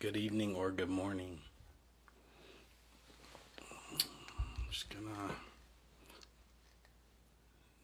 [0.00, 1.38] good evening, or good morning.
[3.90, 3.98] I'm
[4.70, 5.34] just gonna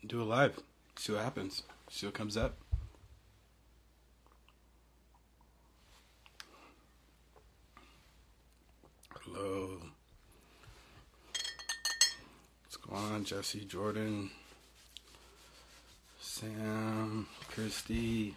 [0.06, 0.58] do a live,
[0.96, 2.56] see what happens, see what comes up.
[9.20, 9.78] Hello.
[12.64, 14.30] What's going on, Jesse, Jordan,
[16.18, 18.34] Sam, Christy?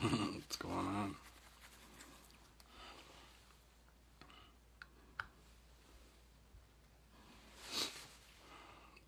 [0.00, 1.16] What's going on?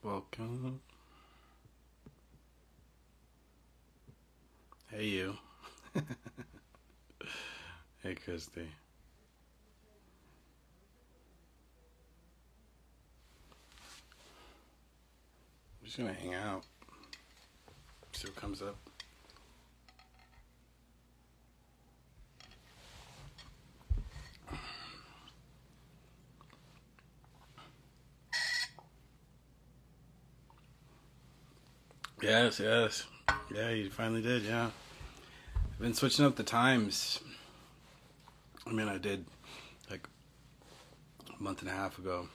[0.03, 0.81] Welcome.
[4.91, 5.37] Hey, you.
[8.03, 8.67] hey, Christy.
[15.80, 16.63] I'm just gonna hang out,
[18.13, 18.77] see what comes up.
[32.23, 33.05] Yes, yes.
[33.53, 34.71] Yeah, you finally did, yeah.
[35.57, 37.19] I've been switching up the times.
[38.65, 39.25] I mean, I did
[39.91, 40.07] like
[41.37, 42.29] a month and a half ago.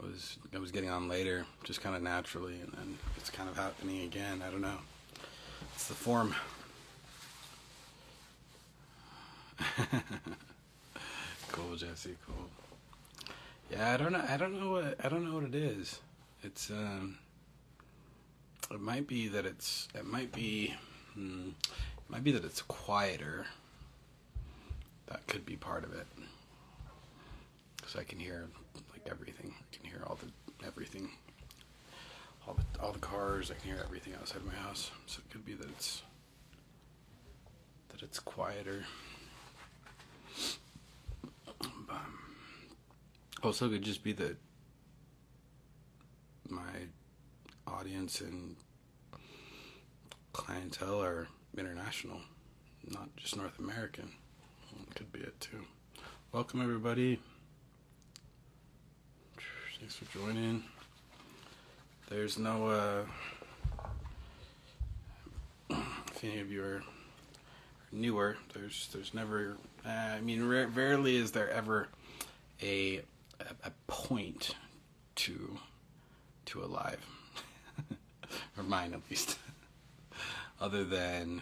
[0.00, 3.48] I was I was getting on later, just kind of naturally, and then it's kind
[3.48, 4.42] of happening again.
[4.46, 4.78] I don't know.
[5.74, 6.34] It's the form.
[11.52, 12.16] cool, Jesse.
[12.26, 12.48] Cool.
[13.70, 14.24] Yeah, I don't know.
[14.26, 16.00] I don't know what I don't know what it is.
[16.42, 17.18] It's um
[18.70, 19.88] it might be that it's.
[19.94, 20.74] It might be.
[21.14, 23.46] Hmm, it might be that it's quieter.
[25.06, 26.06] That could be part of it.
[27.76, 28.46] Because I can hear
[29.02, 29.54] like everything.
[29.58, 31.10] I can hear all the everything.
[32.46, 33.50] All the all the cars.
[33.50, 34.90] I can hear everything outside my house.
[35.06, 36.02] So it could be that it's
[37.90, 38.84] that it's quieter.
[41.60, 42.18] Um,
[43.42, 44.36] also, it could just be that
[46.48, 46.86] my
[47.66, 48.56] audience and
[50.32, 51.28] clientele are
[51.58, 52.20] international,
[52.88, 54.10] not just North American.
[54.94, 55.64] Could be it too.
[56.32, 57.20] Welcome, everybody.
[59.80, 60.62] Thanks for joining.
[62.10, 63.04] There's no, uh,
[65.70, 66.82] if any of you are
[67.90, 71.88] newer, there's there's never, uh, I mean, rarely is there ever
[72.60, 74.54] a, a, a point
[75.14, 75.58] to
[76.44, 77.00] to a live
[78.58, 79.38] or mine at least,
[80.60, 81.40] other than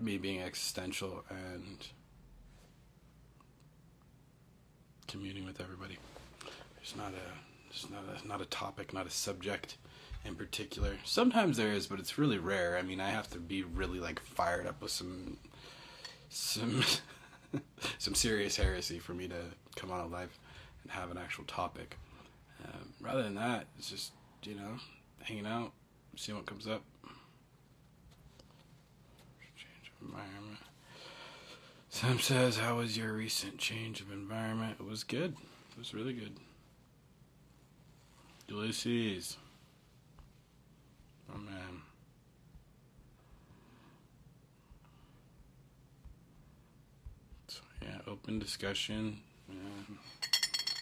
[0.00, 1.86] me being existential and
[5.12, 5.98] communing with everybody.
[6.76, 9.76] There's not a, there's not a, not a topic, not a subject
[10.24, 10.96] in particular.
[11.04, 12.78] Sometimes there is, but it's really rare.
[12.78, 15.36] I mean, I have to be really like fired up with some,
[16.30, 16.82] some,
[17.98, 19.36] some serious heresy for me to
[19.76, 20.38] come on a live
[20.82, 21.98] and have an actual topic.
[22.64, 24.12] Um, rather than that, it's just
[24.44, 24.78] you know,
[25.22, 25.72] hanging out,
[26.16, 26.82] seeing what comes up.
[29.56, 30.51] Change of environment.
[32.02, 34.74] Sam says, How was your recent change of environment?
[34.80, 35.36] It was good.
[35.70, 36.32] It was really good.
[38.48, 39.36] Ulysses.
[41.32, 41.82] Oh man.
[47.46, 49.20] So yeah, open discussion.
[49.48, 49.94] Yeah.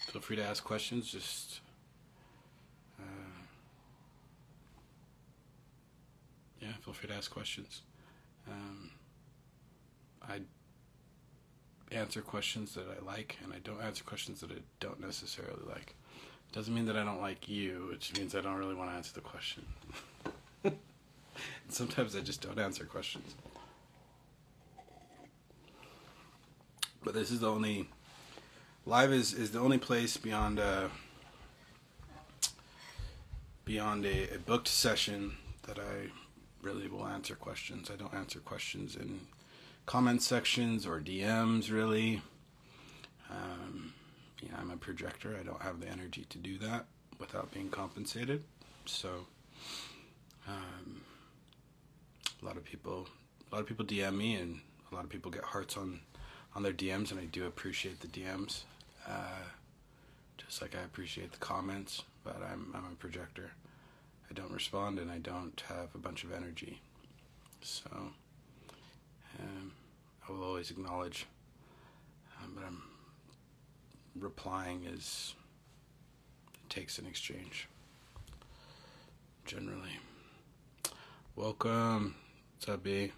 [0.07, 1.11] Feel free to ask questions.
[1.11, 1.59] Just
[6.59, 7.83] yeah, feel free to ask questions.
[8.49, 8.89] Um,
[10.27, 10.39] I
[11.91, 15.95] answer questions that I like, and I don't answer questions that I don't necessarily like.
[16.49, 17.89] It Doesn't mean that I don't like you.
[17.93, 19.65] It just means I don't really want to answer the question.
[21.69, 23.35] sometimes I just don't answer questions.
[27.03, 27.89] But this is the only
[28.85, 30.89] live is is the only place beyond uh,
[33.65, 35.33] beyond a, a booked session
[35.63, 36.09] that I
[36.61, 37.89] really will answer questions.
[37.91, 39.21] I don't answer questions in
[39.91, 42.21] comment sections or DMs really.
[43.29, 43.91] Um,
[44.41, 45.35] yeah, I'm a projector.
[45.37, 46.85] I don't have the energy to do that
[47.19, 48.41] without being compensated.
[48.85, 49.09] So,
[50.47, 51.01] um,
[52.41, 53.05] a lot of people,
[53.51, 54.61] a lot of people DM me, and
[54.93, 55.99] a lot of people get hearts on
[56.55, 58.61] on their DMs, and I do appreciate the DMs.
[59.05, 59.43] Uh,
[60.37, 63.51] just like I appreciate the comments, but I'm I'm a projector.
[64.29, 66.79] I don't respond and I don't have a bunch of energy.
[67.61, 67.89] So
[69.37, 69.73] um,
[70.31, 71.25] I will always acknowledge,
[72.41, 72.81] um, but I'm
[74.17, 75.35] replying is
[76.53, 77.67] it takes an exchange.
[79.45, 79.99] generally.
[81.35, 82.15] Welcome.
[82.81, 83.11] B?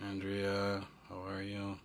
[0.00, 1.78] Andrea, how are you?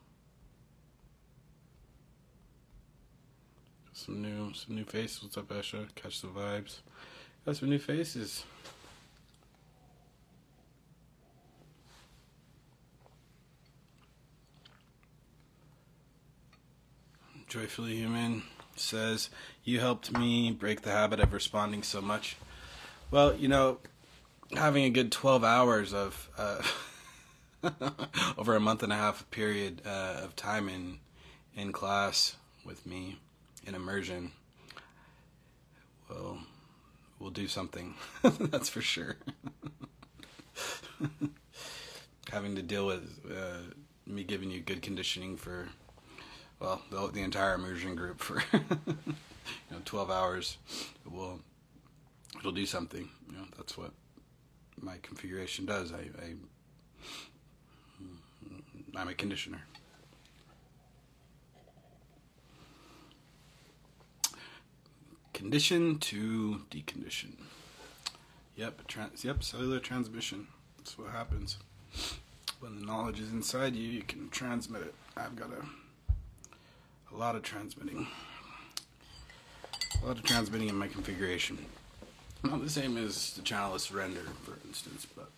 [3.93, 5.23] Some new some new faces.
[5.23, 5.87] What's up, Esha?
[5.95, 6.81] Catch the vibes.
[7.45, 8.43] Got some new faces.
[17.47, 18.43] Joyfully Human
[18.75, 19.29] says,
[19.63, 22.37] You helped me break the habit of responding so much.
[23.11, 23.77] Well, you know,
[24.53, 26.61] having a good 12 hours of, uh,
[28.37, 30.99] over a month and a half period uh, of time in,
[31.55, 33.19] in class with me
[33.65, 34.31] in immersion,
[36.09, 36.39] well,
[37.19, 37.95] we'll do something.
[38.23, 39.17] That's for sure.
[42.31, 43.59] having to deal with uh,
[44.07, 45.69] me giving you good conditioning for
[46.59, 48.95] well, the, the entire immersion group for you
[49.71, 50.57] know 12 hours.
[51.05, 51.39] It will
[52.39, 53.09] it'll do something.
[53.29, 53.91] You know, that's what
[54.79, 55.91] my configuration does.
[55.91, 56.33] I, I
[58.01, 59.61] mm, I'm a conditioner.
[65.33, 67.33] Condition to decondition.
[68.55, 70.47] Yep, trans, yep, cellular transmission.
[70.77, 71.57] That's what happens.
[72.61, 74.95] When the knowledge is inside you, you can transmit it.
[75.17, 75.65] I've got a
[77.15, 78.05] a lot of transmitting.
[80.03, 81.57] A lot of transmitting in my configuration.
[82.43, 85.29] Not the same as the channelless render, for instance, but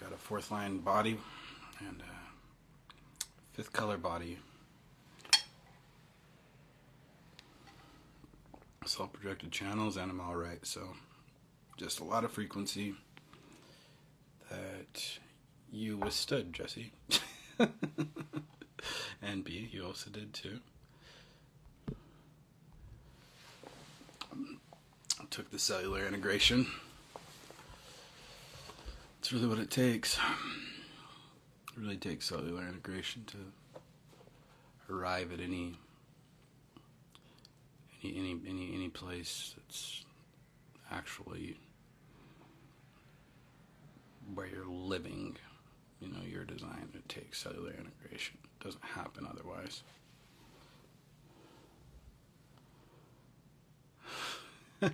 [0.00, 1.16] got a fourth line body
[1.78, 4.38] and a fifth color body.
[8.84, 10.80] Self projected channels, and I'm alright, so
[11.76, 12.94] just a lot of frequency
[14.50, 15.18] that
[15.70, 16.90] you withstood, Jesse.
[19.22, 20.58] and B, you also did too.
[25.30, 26.66] Took the cellular integration.
[29.20, 30.16] It's really what it takes.
[30.16, 33.36] It really takes cellular integration to
[34.92, 35.74] arrive at any
[38.02, 40.04] any any any, any place that's
[40.90, 41.58] actually
[44.34, 45.36] where you're living
[46.00, 49.82] you know your design it takes cellular integration doesn't happen otherwise.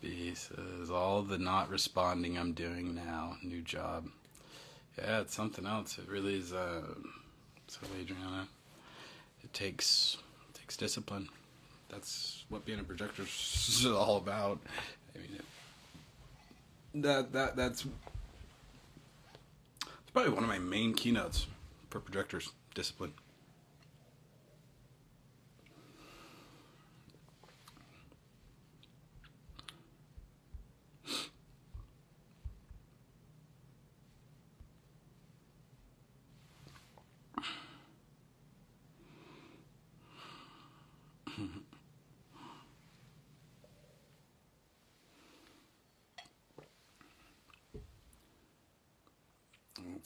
[0.00, 4.08] B says all the not responding I'm doing now new job.
[4.98, 5.98] Yeah it's something else.
[5.98, 6.82] It really is uh
[7.66, 8.46] so Adriana
[9.42, 10.18] it takes
[10.50, 11.28] it takes discipline.
[11.88, 14.60] That's what being a projector is all about.
[15.14, 17.84] I mean it, that that that's
[20.16, 21.46] probably one of my main keynotes
[21.90, 23.12] for projectors discipline.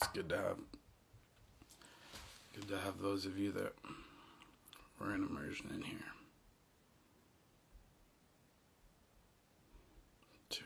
[0.13, 0.57] good to have
[2.53, 3.73] good to have those of you that
[4.99, 5.97] were in immersion in here.
[10.49, 10.63] To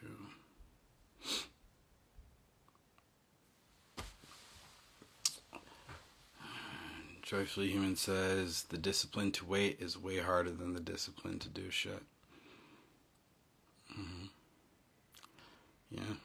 [7.21, 11.69] Joyfully Human says the discipline to wait is way harder than the discipline to do
[11.69, 12.03] shit.
[13.91, 14.25] Mm-hmm.
[15.91, 16.15] Yeah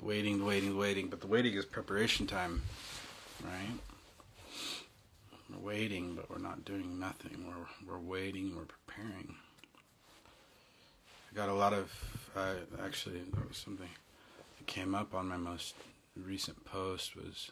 [0.00, 1.08] the waiting, the waiting, the waiting.
[1.08, 2.62] But the waiting is preparation time,
[3.44, 3.78] right?
[5.50, 7.46] We're waiting, but we're not doing nothing.
[7.46, 8.56] We're we're waiting.
[8.56, 9.34] We're preparing.
[11.30, 11.92] I got a lot of.
[12.36, 12.54] Uh,
[12.84, 13.88] actually, there was something
[14.58, 15.74] that came up on my most
[16.16, 17.50] recent post was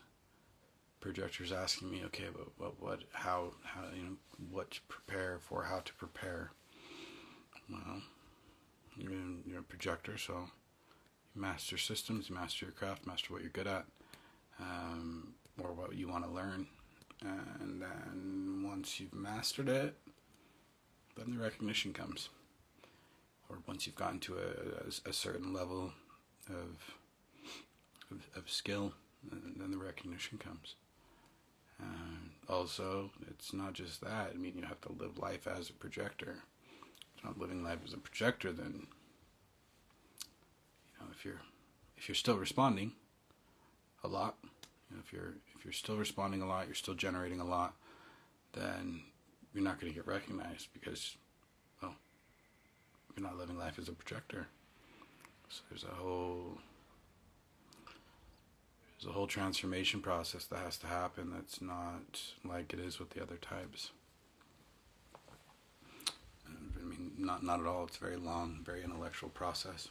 [1.01, 4.17] projectors asking me, okay, but what, what, how, how, you know,
[4.51, 6.51] what to prepare for, how to prepare.
[7.71, 8.03] Well,
[8.97, 9.13] you're,
[9.47, 10.49] you're a projector, so
[11.39, 13.85] master systems, master your craft, master what you're good at,
[14.61, 16.67] um, or what you want to learn.
[17.21, 19.95] And then once you've mastered it,
[21.17, 22.29] then the recognition comes.
[23.49, 25.93] Or once you've gotten to a, a, a certain level
[26.49, 26.95] of,
[28.11, 28.93] of, of skill,
[29.23, 30.75] then the recognition comes.
[31.81, 34.33] And also, it's not just that.
[34.35, 36.37] I mean, you have to live life as a projector.
[37.17, 38.87] If you're not living life as a projector, then
[41.19, 41.41] if you're
[41.97, 42.93] if you're still responding
[44.05, 44.37] a lot,
[44.91, 47.75] you know, if you're if you're still responding a lot, you're still generating a lot,
[48.53, 49.03] then
[49.53, 51.17] you're not going to get recognized because,
[51.83, 51.95] well,
[53.17, 54.47] you're not living life as a projector.
[55.49, 56.59] So there's a whole
[58.99, 63.11] there's a whole transformation process that has to happen that's not like it is with
[63.11, 63.91] the other types.
[66.47, 67.85] I mean, not not at all.
[67.85, 69.89] It's a very long, very intellectual process,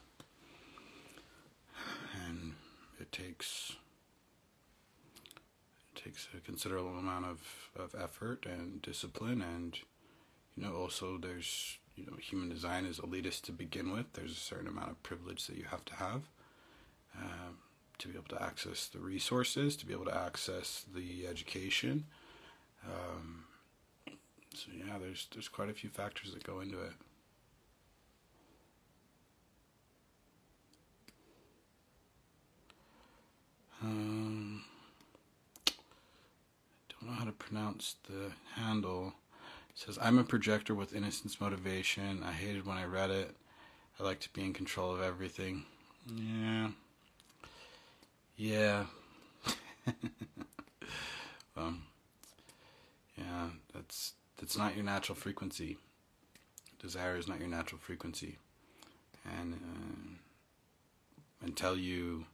[2.25, 2.53] and
[3.07, 3.75] it takes
[5.95, 9.79] it takes a considerable amount of, of effort and discipline, and
[10.55, 14.13] you know, also there's you know, human design is elitist to begin with.
[14.13, 16.21] There's a certain amount of privilege that you have to have.
[17.17, 17.57] Um,
[17.97, 22.05] to be able to access the resources, to be able to access the education.
[22.85, 23.45] Um,
[24.53, 26.93] so yeah, there's there's quite a few factors that go into it.
[33.83, 34.63] Um,
[35.67, 35.71] I
[36.89, 39.13] don't know how to pronounce the handle.
[39.69, 42.23] It says, I'm a projector with innocence motivation.
[42.23, 43.35] I hated when I read it.
[43.99, 45.65] I like to be in control of everything.
[46.15, 46.69] Yeah.
[48.35, 48.85] Yeah.
[51.57, 51.83] um,
[53.17, 55.77] yeah, that's that's not your natural frequency.
[56.79, 58.37] Desire is not your natural frequency,
[59.25, 60.15] and uh,
[61.41, 62.25] until you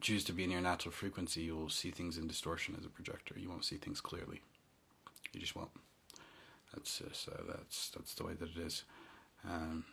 [0.00, 2.88] choose to be in your natural frequency, you will see things in distortion as a
[2.88, 3.34] projector.
[3.38, 4.40] You won't see things clearly.
[5.32, 5.70] You just won't.
[6.74, 8.84] That's just uh, that's that's the way that it is.
[9.48, 9.84] Um,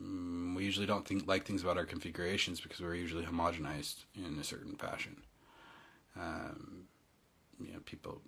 [0.00, 4.38] Mm, we usually don't think like things about our configurations because we're usually homogenized in
[4.38, 5.22] a certain fashion.
[6.18, 6.84] Um,
[7.60, 8.20] you know, people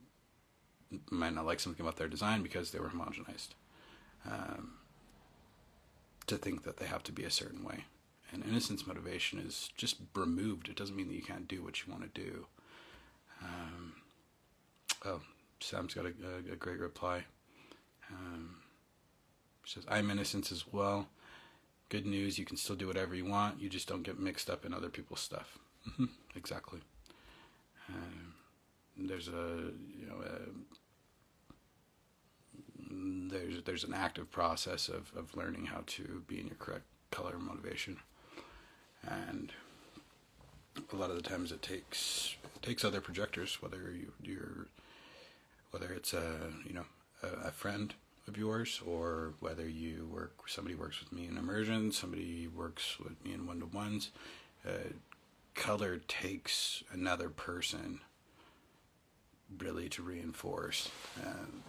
[1.10, 3.48] might not like something about their design because they were homogenized.
[4.28, 4.74] Um,
[6.26, 7.84] to think that they have to be a certain way.
[8.32, 10.68] And innocence motivation is just removed.
[10.68, 12.46] It doesn't mean that you can't do what you want to do.
[13.42, 13.92] Um,
[15.06, 15.20] oh,
[15.60, 17.24] Sam's got a, a, a great reply.
[18.10, 18.56] Um,
[19.64, 21.08] says, I'm innocence as well
[21.88, 22.38] good news.
[22.38, 23.60] You can still do whatever you want.
[23.60, 25.58] You just don't get mixed up in other people's stuff.
[25.88, 26.06] Mm-hmm.
[26.36, 26.80] exactly.
[27.88, 28.34] Um,
[28.96, 30.40] there's a you know a,
[33.30, 37.38] there's there's an active process of, of learning how to be in your correct color
[37.38, 37.98] motivation,
[39.08, 39.52] and
[40.92, 44.66] a lot of the times it takes it takes other projectors, whether you you're
[45.70, 46.84] whether it's a you know
[47.22, 47.94] a, a friend
[48.26, 53.22] of yours, or whether you work, somebody works with me in immersion, somebody works with
[53.24, 54.10] me in one to ones.
[54.66, 54.92] Uh,
[55.54, 58.00] color takes another person
[59.58, 60.90] really to reinforce,
[61.26, 61.62] um,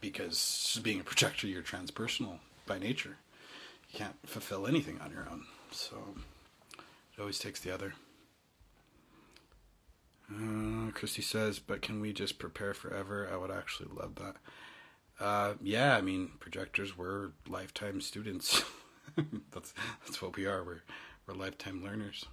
[0.00, 3.16] because being a projector, you're transpersonal by nature.
[3.90, 5.96] You can't fulfill anything on your own, so
[7.20, 7.94] always takes the other.
[10.32, 13.28] Uh, Christy says, but can we just prepare forever?
[13.32, 14.36] I would actually love that.
[15.18, 18.62] Uh, yeah, I mean, projectors were lifetime students.
[19.52, 19.74] that's
[20.04, 20.64] that's what we are.
[20.64, 20.82] We're
[21.26, 22.24] we're lifetime learners.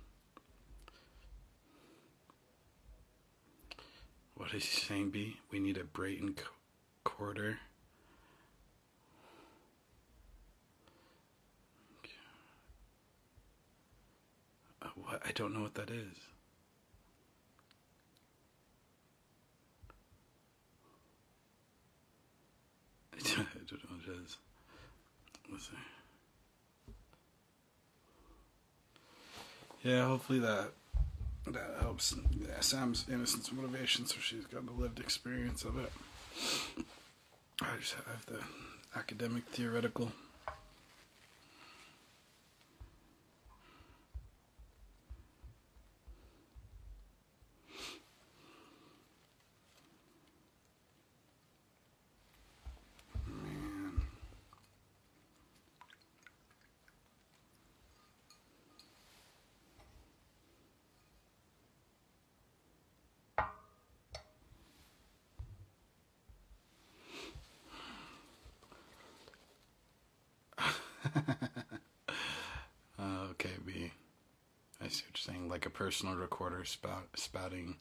[4.36, 5.38] What is he saying, B?
[5.52, 6.36] We need a Brayton
[7.04, 7.58] quarter.
[14.96, 15.22] What?
[15.26, 16.16] I don't know what that is.
[23.38, 24.38] I don't know what it is.
[25.52, 25.78] Let's see.
[29.84, 30.72] Yeah, hopefully that
[31.48, 35.92] that helps yeah, Sam's innocence motivation, so she's got the lived experience of it.
[37.62, 38.40] I just have the
[38.96, 40.12] academic theoretical.
[73.32, 73.92] okay, B.
[74.82, 75.50] I see what you're saying.
[75.50, 77.76] Like a personal recorder spout, spouting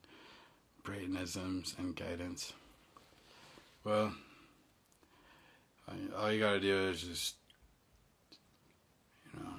[0.83, 2.55] Braytonisms and guidance.
[3.85, 4.15] Well,
[6.17, 7.35] all you gotta do is just,
[9.35, 9.51] you know,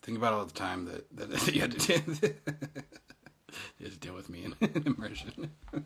[0.00, 2.00] think about all the time that, that you had to deal,
[3.78, 5.50] you had to deal with me in, in immersion.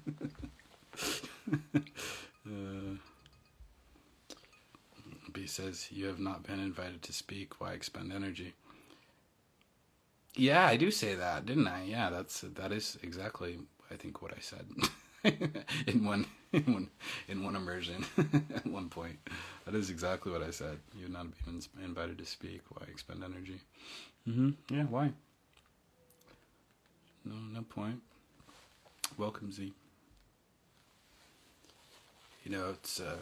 [1.67, 2.95] uh,
[5.33, 7.61] B says, You have not been invited to speak.
[7.61, 8.55] Why expend energy?
[10.35, 11.85] Yeah, I do say that, didn't I?
[11.85, 13.59] Yeah, that's that is exactly
[13.91, 14.67] I think what I said.
[15.87, 16.89] in one in one
[17.29, 18.05] in one immersion
[18.55, 19.19] at one point.
[19.65, 20.79] That is exactly what I said.
[20.99, 22.63] You've not been invited to speak.
[22.71, 23.61] Why expend energy?
[24.29, 24.51] Mm-hmm.
[24.75, 24.85] Yeah.
[24.85, 25.13] Why?
[27.25, 27.35] No.
[27.53, 28.01] No point.
[29.19, 29.73] Welcome, Z.
[32.45, 33.01] You know, it's.
[33.01, 33.17] Uh,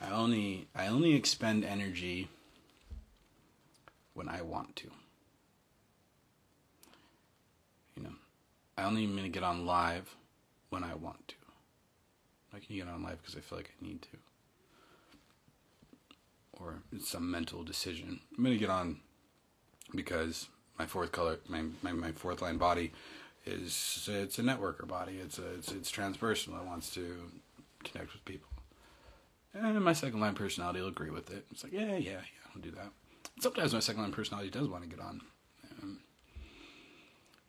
[0.00, 2.28] I only I only expend energy
[4.16, 4.90] when I want to.
[7.96, 8.14] You know,
[8.76, 10.16] I only am gonna get on live
[10.70, 11.34] when I want to.
[12.54, 14.08] I can get on live because I feel like I need to,
[16.54, 18.20] or it's some mental decision.
[18.36, 19.00] I'm gonna get on
[19.94, 22.92] because my fourth color, my my, my fourth line body
[23.44, 25.18] is it's a networker body.
[25.18, 26.60] It's a, it's it's transpersonal.
[26.60, 27.30] It wants to
[27.84, 28.48] connect with people.
[29.52, 31.46] And my second line personality will agree with it.
[31.50, 32.20] It's like, yeah, yeah, yeah,
[32.54, 32.90] I'll do that.
[33.40, 35.20] Sometimes my second line personality does want to get on.
[35.82, 35.98] Um,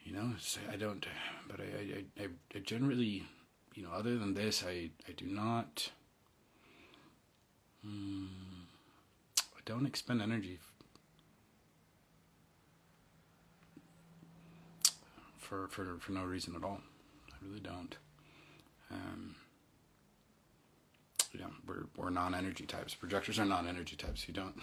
[0.03, 0.31] you know,
[0.71, 1.05] I don't,
[1.49, 3.23] but I, I, I, I generally,
[3.73, 5.91] you know, other than this, I, I do not,
[7.83, 8.29] um,
[9.39, 10.59] I don't expend energy
[15.37, 16.81] for, for, for no reason at all.
[17.31, 17.95] I really don't.
[18.91, 19.35] Um,
[21.47, 22.93] know, we're, we're non-energy types.
[22.93, 24.27] Projectors are non-energy types.
[24.27, 24.55] You don't,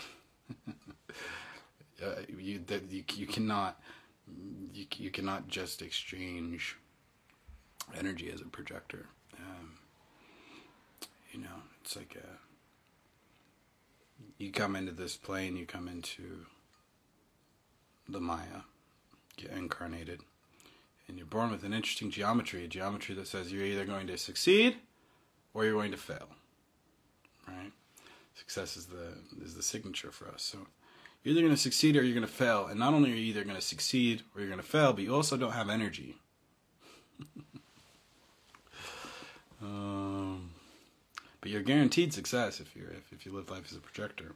[2.03, 3.81] uh, you, that you, you cannot,
[4.73, 6.77] you, you cannot just exchange
[7.97, 9.07] energy as a projector.
[9.39, 9.79] Um,
[11.33, 12.29] you know, it's like a,
[14.43, 16.47] you come into this plane, you come into
[18.09, 18.63] the Maya,
[19.37, 20.21] get incarnated
[21.09, 24.17] and you're born with an interesting geometry, a geometry that says you're either going to
[24.17, 24.77] succeed
[25.53, 26.29] or you're going to fail.
[27.47, 27.73] Right?
[28.35, 30.43] Success is the is the signature for us.
[30.43, 30.59] So
[31.25, 32.67] you're either going to succeed or you're going to fail.
[32.67, 35.03] And not only are you either going to succeed or you're going to fail, but
[35.03, 36.17] you also don't have energy.
[39.63, 40.51] um,
[41.41, 44.33] but you're guaranteed success if you if, if you live life as a projector.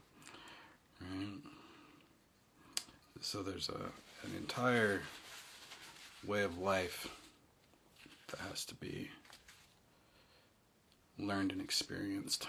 [1.01, 1.39] Right?
[3.21, 3.93] So there's a
[4.27, 5.03] an entire
[6.27, 7.07] way of life
[8.29, 9.11] that has to be
[11.19, 12.49] learned and experienced.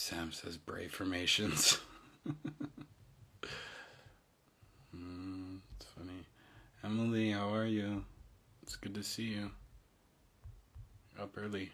[0.00, 1.80] Sam says brave formations.
[4.96, 6.24] mm, it's funny.
[6.84, 8.04] Emily, how are you?
[8.62, 9.50] It's good to see you.
[11.20, 11.72] Up early.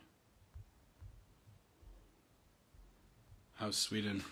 [3.56, 4.24] How's Sweden?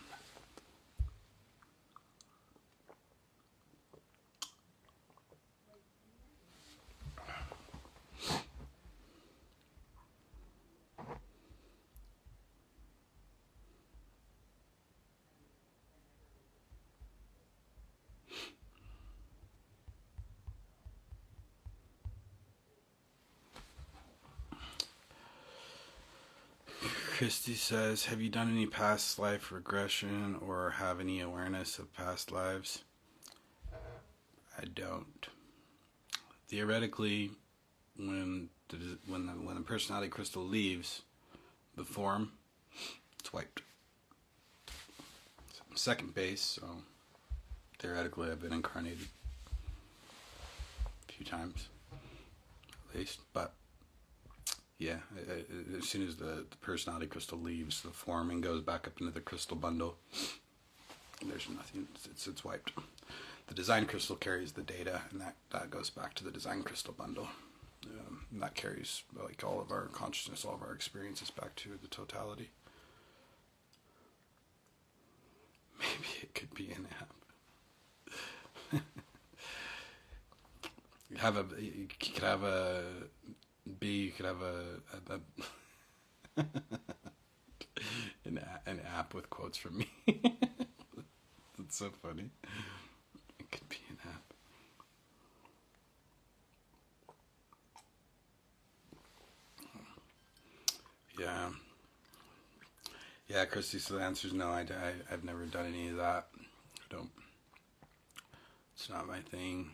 [27.22, 32.32] Christy says, Have you done any past life regression or have any awareness of past
[32.32, 32.82] lives?
[34.58, 35.28] I don't.
[36.48, 37.30] Theoretically,
[37.96, 41.02] when the, when the, when the personality crystal leaves
[41.76, 42.32] the form,
[43.20, 43.62] it's wiped.
[45.76, 46.66] second base, so
[47.78, 49.06] theoretically, I've been incarnated
[51.08, 51.68] a few times,
[52.90, 53.54] at least, but
[54.82, 54.98] yeah,
[55.78, 59.12] as soon as the, the personality crystal leaves the form and goes back up into
[59.12, 59.96] the crystal bundle,
[61.24, 61.86] there's nothing.
[62.04, 62.72] It's it's wiped.
[63.46, 66.94] The design crystal carries the data, and that that goes back to the design crystal
[66.94, 67.28] bundle.
[67.84, 71.88] Um, that carries like all of our consciousness, all of our experiences back to the
[71.88, 72.50] totality.
[75.78, 78.82] Maybe it could be an app.
[81.18, 82.82] have a you could have a
[83.78, 85.20] B, you could have a, a, a
[88.24, 89.90] an, an app with quotes from me.
[91.58, 92.30] That's so funny.
[93.38, 94.34] It could be an app.
[101.18, 101.50] Yeah.
[103.28, 104.48] Yeah, Christy, so the answer is no.
[104.48, 106.28] I, I, I've never done any of that.
[106.38, 107.10] I don't.
[108.74, 109.70] It's not my thing.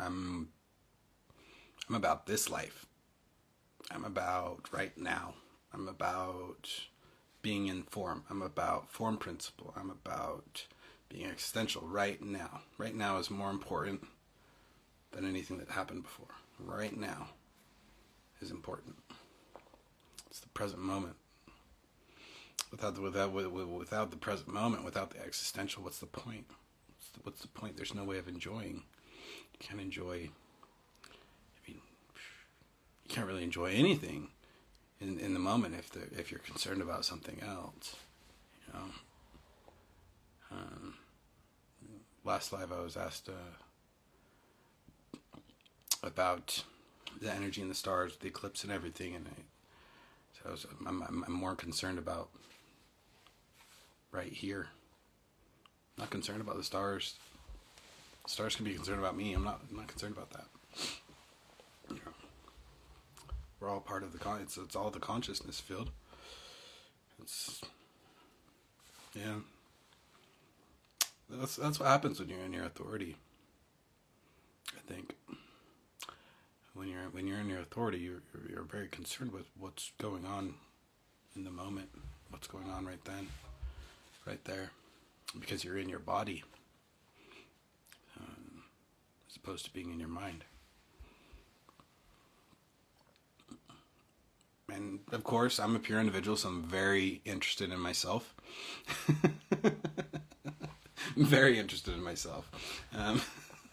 [0.00, 0.50] I'm
[1.88, 2.87] I'm about this life.
[3.90, 5.34] I'm about right now.
[5.72, 6.68] I'm about
[7.42, 8.24] being in form.
[8.30, 9.72] I'm about form principle.
[9.76, 10.64] I'm about
[11.08, 12.60] being existential right now.
[12.76, 14.06] Right now is more important
[15.12, 16.28] than anything that happened before.
[16.58, 17.28] Right now
[18.40, 18.96] is important.
[20.30, 21.16] It's the present moment.
[22.70, 26.44] Without the, without without the present moment, without the existential, what's the point?
[26.88, 27.76] What's the, what's the point?
[27.76, 28.82] There's no way of enjoying.
[29.52, 30.28] You can't enjoy
[33.08, 34.28] you can't really enjoy anything
[35.00, 37.96] in in the moment if the if you're concerned about something else.
[38.66, 38.86] You know.
[40.50, 40.94] Um,
[42.24, 43.32] last live, I was asked uh,
[46.02, 46.64] about
[47.20, 49.42] the energy in the stars, the eclipse, and everything, and I,
[50.32, 52.28] so I was, I'm, I'm, I'm more concerned about
[54.12, 54.68] right here.
[55.96, 57.14] I'm not concerned about the stars.
[58.26, 59.32] Stars can be concerned about me.
[59.32, 59.60] I'm not.
[59.70, 60.46] I'm not concerned about that.
[63.60, 64.40] We're all part of the con.
[64.42, 65.90] It's, it's all the consciousness field.
[67.20, 67.60] It's
[69.14, 69.36] yeah.
[71.30, 73.16] That's that's what happens when you're in your authority.
[74.76, 75.14] I think
[76.74, 80.54] when you're when you're in your authority, you're you're very concerned with what's going on
[81.36, 81.88] in the moment,
[82.30, 83.28] what's going on right then,
[84.26, 84.70] right there,
[85.38, 86.44] because you're in your body,
[88.18, 88.62] um,
[89.28, 90.44] as opposed to being in your mind.
[94.78, 98.32] And of course, I'm a pure individual, so I'm very interested in myself.
[101.16, 102.48] very interested in myself.
[102.96, 103.20] Um,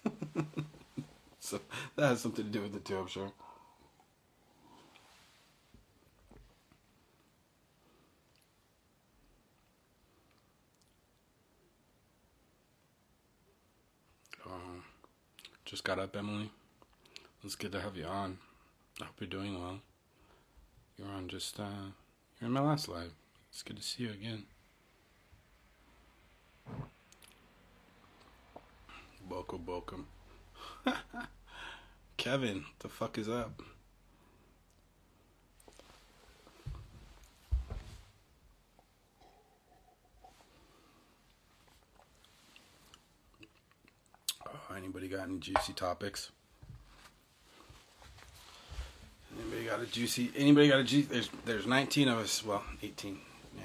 [1.39, 1.59] so
[1.95, 3.31] that has something to do with it too, I'm sure.
[14.47, 14.83] Um,
[15.65, 16.49] just got up, Emily.
[17.43, 18.39] It's good to have you on.
[18.99, 19.81] I hope you're doing well.
[20.97, 21.91] You're on just, uh,
[22.39, 23.11] you're in my last live.
[23.51, 24.43] It's good to see you again.
[29.29, 30.07] Welcome, welcome.
[32.17, 33.61] Kevin, the fuck is up?
[44.47, 46.31] Oh, anybody got any juicy topics?
[49.39, 50.31] Anybody got a juicy?
[50.35, 51.07] Anybody got a juicy?
[51.11, 52.43] There's there's 19 of us.
[52.45, 53.17] Well, 18.
[53.55, 53.63] Yeah,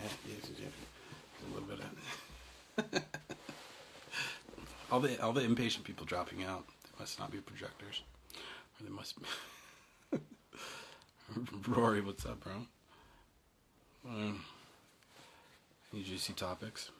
[1.46, 3.02] a little bit of.
[4.90, 6.64] all the all the impatient people dropping out.
[6.84, 8.02] They must not be projectors,
[8.34, 9.16] or they must.
[9.20, 10.18] be...
[11.68, 12.52] Rory, what's up, bro?
[14.08, 14.44] Um,
[15.92, 16.90] any juicy topics?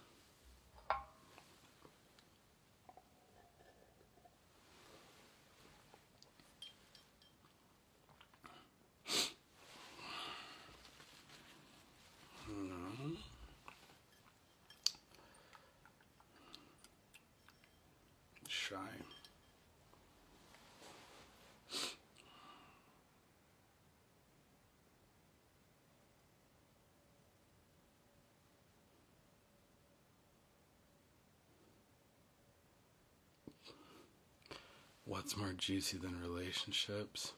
[12.48, 13.16] No.
[35.04, 37.32] What's more juicy than relationships?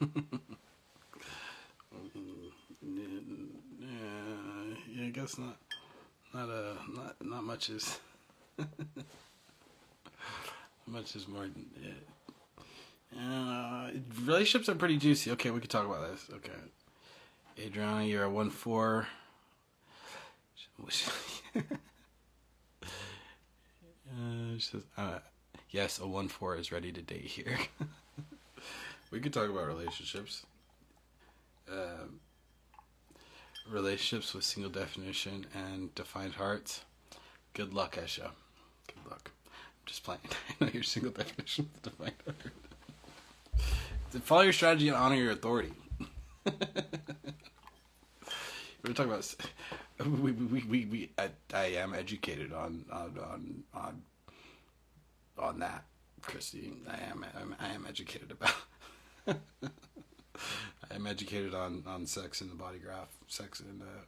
[2.84, 3.48] Mm,
[3.80, 5.63] yeah, I guess not.
[6.34, 8.00] Not uh, not not much is.
[10.86, 11.46] much is more.
[13.16, 13.90] Uh,
[14.24, 15.30] relationships are pretty juicy.
[15.30, 16.26] Okay, we could talk about this.
[16.34, 16.50] Okay,
[17.64, 19.06] Adriana, you're a one four.
[20.82, 20.90] uh,
[24.54, 25.20] she says, uh,
[25.70, 27.56] yes, a one four is ready to date here.
[29.12, 30.44] we could talk about relationships.
[31.70, 32.18] Um,
[33.68, 36.82] relationships with single definition and defined hearts.
[37.54, 38.30] Good luck, Esha.
[38.86, 39.30] Good luck.
[39.46, 40.20] I'm just playing.
[40.60, 42.36] I know your single definition with defined heart.
[44.22, 45.72] Follow your strategy and honor your authority.
[48.84, 49.34] We're talking about.
[49.98, 54.02] We we we, we I, I am educated on on on on,
[55.38, 55.84] on that,
[56.20, 56.72] Christy.
[56.88, 59.36] I am I'm, I am educated about.
[60.94, 64.04] I am educated on, on sex and the body graph, sex and uh,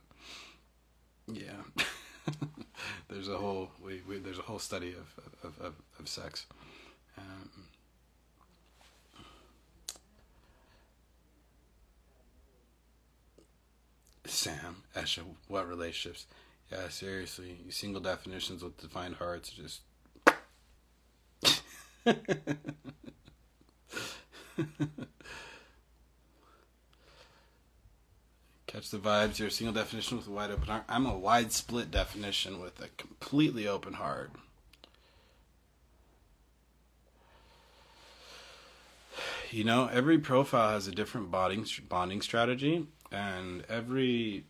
[1.33, 1.85] yeah.
[3.11, 6.47] there's a whole we, we there's a whole study of of, of, of sex.
[7.19, 7.51] Um,
[14.27, 16.27] Sam, Esha, what relationships?
[16.71, 19.81] Yeah, seriously, single definitions with defined hearts just.
[28.77, 29.39] Catch the vibes.
[29.39, 30.85] You're a single definition with a wide open heart.
[30.87, 34.33] I'm a wide split definition with a completely open heart.
[39.51, 44.45] You know, every profile has a different bonding bonding strategy, and every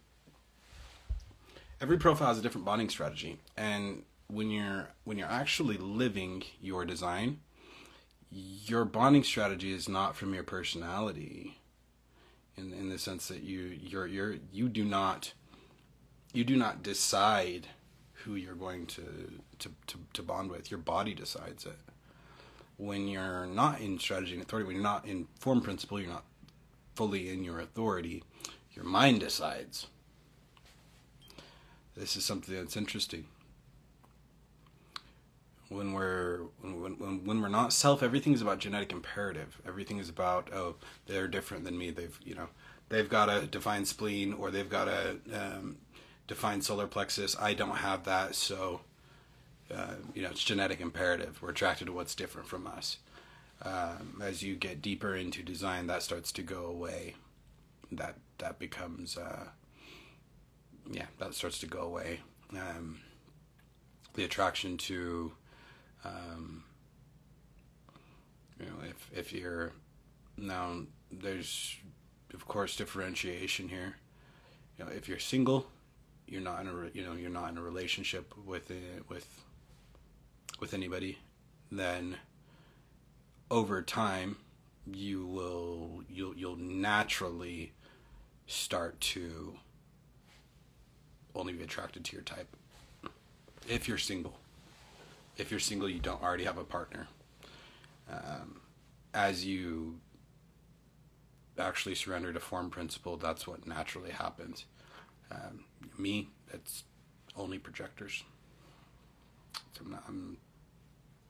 [1.81, 3.39] every profile has a different bonding strategy.
[3.57, 7.39] And when you're when you're actually living your design,
[8.33, 11.56] your bonding strategy is not from your personality.
[12.57, 15.33] In in the sense that you you're you're you do not
[16.33, 17.69] you do not decide
[18.13, 19.03] who you're going to,
[19.59, 20.71] to, to, to bond with.
[20.71, 21.79] Your body decides it.
[22.77, 26.25] When you're not in strategy and authority, when you're not in form principle, you're not
[26.95, 28.23] fully in your authority,
[28.75, 29.87] your mind decides.
[31.97, 33.27] This is something that's interesting.
[35.69, 39.61] When we're when, when, when we're not self, everything is about genetic imperative.
[39.67, 40.77] Everything is about oh
[41.07, 41.91] they're different than me.
[41.91, 42.49] They've you know
[42.89, 45.79] they've got a defined spleen or they've got a um,
[46.27, 47.37] defined solar plexus.
[47.41, 48.83] I don't have that, so
[49.75, 51.43] uh, you know it's genetic imperative.
[51.43, 52.99] We're attracted to what's different from us.
[53.63, 57.15] Um, as you get deeper into design, that starts to go away.
[57.91, 59.47] That that becomes uh,
[60.91, 62.21] yeah, that starts to go away.
[62.53, 63.01] Um,
[64.15, 65.33] the attraction to
[66.07, 66.65] um,
[68.61, 69.73] you know if if you're
[70.37, 71.77] now there's
[72.35, 73.97] of course differentiation here.
[74.79, 75.67] You know, if you're single,
[76.27, 78.71] you're not in a you know you're not in a relationship with
[79.09, 79.43] with
[80.61, 81.19] with anybody,
[81.71, 82.17] then
[83.51, 84.37] over time
[84.87, 87.73] you will you'll you'll naturally
[88.47, 89.55] start to
[91.35, 92.55] only be attracted to your type
[93.69, 94.39] if you're single.
[95.37, 97.09] If you're single, you don't already have a partner.
[98.11, 98.61] Um,
[99.13, 100.01] as you
[101.59, 104.65] actually surrender to form principle, that's what naturally happens.
[105.31, 105.65] Um,
[105.99, 106.85] me, it's
[107.37, 108.25] only projectors.
[109.73, 110.37] So I'm, not, I'm,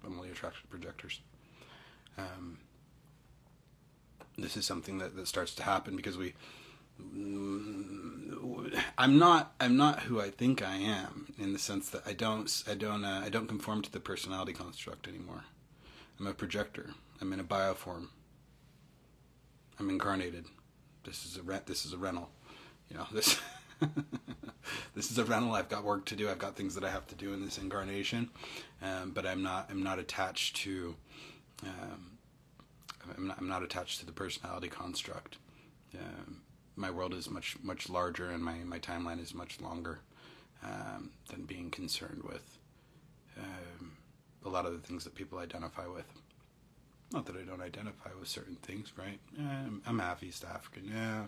[0.05, 1.21] I'm only attracted to projectors.
[2.19, 2.59] Um,
[4.39, 6.35] this is something that, that starts to happen because we
[8.99, 12.51] I'm not I'm not who I think I am in the sense that I don't
[12.69, 15.45] I don't uh, I don't conform to the personality construct anymore.
[16.19, 16.91] I'm a projector.
[17.21, 18.09] I'm in a bioform.
[19.79, 20.47] I'm incarnated.
[21.05, 21.67] This is a rent.
[21.67, 22.31] This is a rental.
[22.91, 23.39] You know this.
[24.95, 25.53] this is a rental.
[25.53, 26.31] I've got work to do.
[26.31, 28.31] I've got things that I have to do in this incarnation,
[28.83, 29.69] um, but I'm not.
[29.71, 30.97] I'm not attached to.
[31.63, 32.19] Um,
[33.17, 35.37] I'm, not, I'm not attached to the personality construct.
[35.95, 36.41] Um,
[36.77, 40.01] my world is much much larger, and my my timeline is much longer
[40.63, 42.59] um, than being concerned with
[43.39, 43.93] um,
[44.45, 46.07] a lot of the things that people identify with.
[47.13, 49.21] Not that I don't identify with certain things, right?
[49.39, 50.91] I'm, I'm half East African.
[50.93, 51.25] Yeah,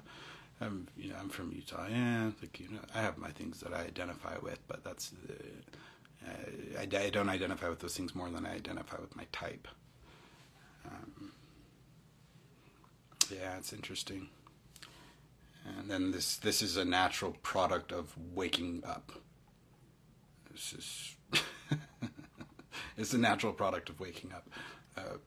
[0.61, 1.87] I'm you know I'm from Utah.
[1.88, 6.30] Yeah, like you know I have my things that I identify with, but that's uh,
[6.78, 9.68] I, I don't identify with those things more than I identify with my type.
[10.87, 11.32] Um,
[13.30, 14.28] yeah, it's interesting.
[15.78, 19.12] And then this this is a natural product of waking up.
[20.50, 21.16] This is
[22.96, 24.48] it's a natural product of waking up.
[24.96, 25.18] Uh,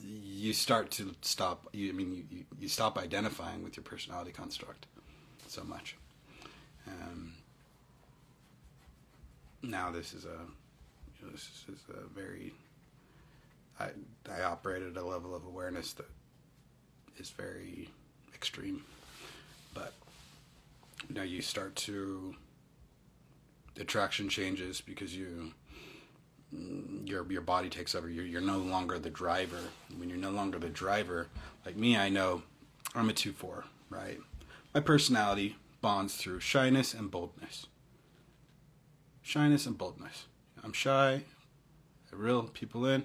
[0.00, 1.68] you start to stop.
[1.72, 4.86] You, I mean, you, you stop identifying with your personality construct
[5.46, 5.96] so much.
[6.86, 7.34] Um,
[9.62, 12.52] now this is a you know, this is a very
[13.80, 13.90] I
[14.30, 16.10] I operate at a level of awareness that
[17.18, 17.88] is very
[18.34, 18.84] extreme,
[21.08, 22.34] now you start to
[23.74, 25.52] the attraction changes because you
[27.04, 28.08] your your body takes over.
[28.08, 29.58] You're you're no longer the driver.
[29.96, 31.28] When you're no longer the driver,
[31.66, 32.42] like me, I know
[32.94, 34.18] I'm a two four, right?
[34.72, 37.66] My personality bonds through shyness and boldness.
[39.22, 40.26] Shyness and boldness.
[40.62, 41.24] I'm shy.
[42.12, 43.04] I reel people in,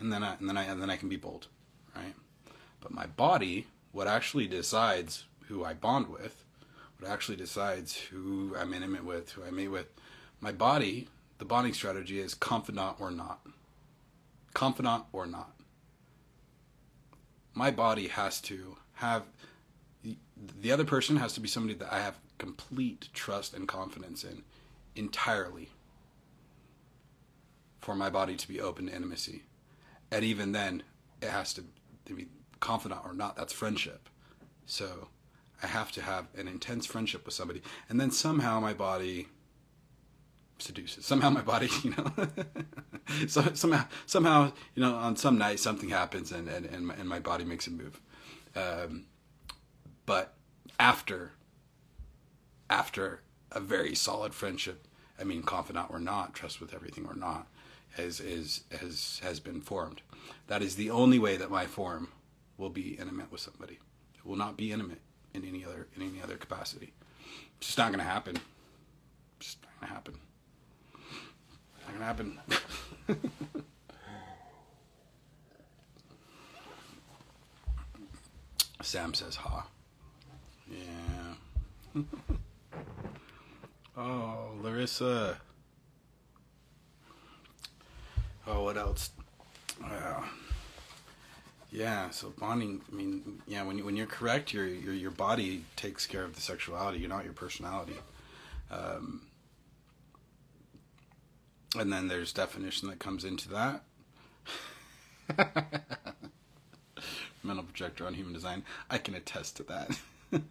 [0.00, 1.46] and then I and then I and then I can be bold,
[1.94, 2.14] right?
[2.80, 6.44] But my body, what actually decides who I bond with,
[6.98, 9.86] what actually decides who I'm intimate with, who I meet with,
[10.40, 11.08] my body
[11.38, 13.40] the bonding strategy is confidant or not.
[14.54, 15.52] Confidant or not.
[17.54, 19.22] My body has to have
[20.60, 24.42] the other person has to be somebody that I have complete trust and confidence in
[24.94, 25.70] entirely
[27.80, 29.42] for my body to be open to intimacy.
[30.10, 30.82] And even then,
[31.20, 31.64] it has to,
[32.06, 32.28] to be
[32.60, 34.08] confidant or not, that's friendship.
[34.66, 35.08] So
[35.62, 37.62] I have to have an intense friendship with somebody.
[37.88, 39.28] And then somehow my body
[40.58, 41.04] seduces.
[41.04, 42.28] Somehow my body, you know,
[43.28, 47.08] so somehow, somehow, you know, on some night something happens and and and my, and
[47.08, 48.00] my body makes a move.
[48.54, 49.06] Um,
[50.06, 50.34] but
[50.80, 51.32] after,
[52.70, 53.20] after
[53.52, 54.86] a very solid friendship,
[55.20, 57.48] I mean, confidant or not, trust with everything or not,
[57.96, 60.02] has is has has been formed.
[60.46, 62.08] That is the only way that my form
[62.56, 63.78] will be intimate with somebody.
[64.14, 65.00] It will not be intimate
[65.42, 66.92] in any other in any other capacity.
[67.58, 68.36] It's just not to happen.
[69.38, 70.14] It's just not to happen.
[71.86, 72.38] Not gonna happen.
[78.82, 79.66] Sam says ha.
[80.70, 81.34] Yeah.
[83.96, 85.38] oh, Larissa.
[88.46, 89.10] Oh, what else?
[89.84, 90.22] Uh,
[91.70, 92.80] yeah, so bonding.
[92.90, 96.34] I mean, yeah, when you, when you're correct, your your your body takes care of
[96.34, 96.98] the sexuality.
[96.98, 97.96] You're not your personality.
[98.70, 99.22] Um,
[101.76, 103.82] and then there's definition that comes into that.
[107.42, 108.64] Mental projector on human design.
[108.90, 109.98] I can attest to that.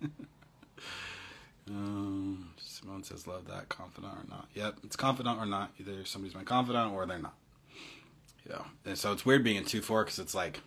[1.69, 5.71] um, Simone says, "Love that confidant or not." Yep, it's confidant or not.
[5.80, 7.36] Either somebody's my confidant or they're not.
[8.47, 10.62] Know, and so it's weird being in two four because it's like.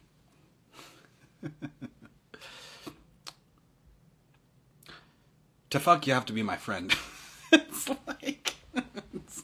[5.70, 6.94] To fuck, you have to be my friend.
[7.52, 8.54] it's like.
[9.14, 9.42] It's,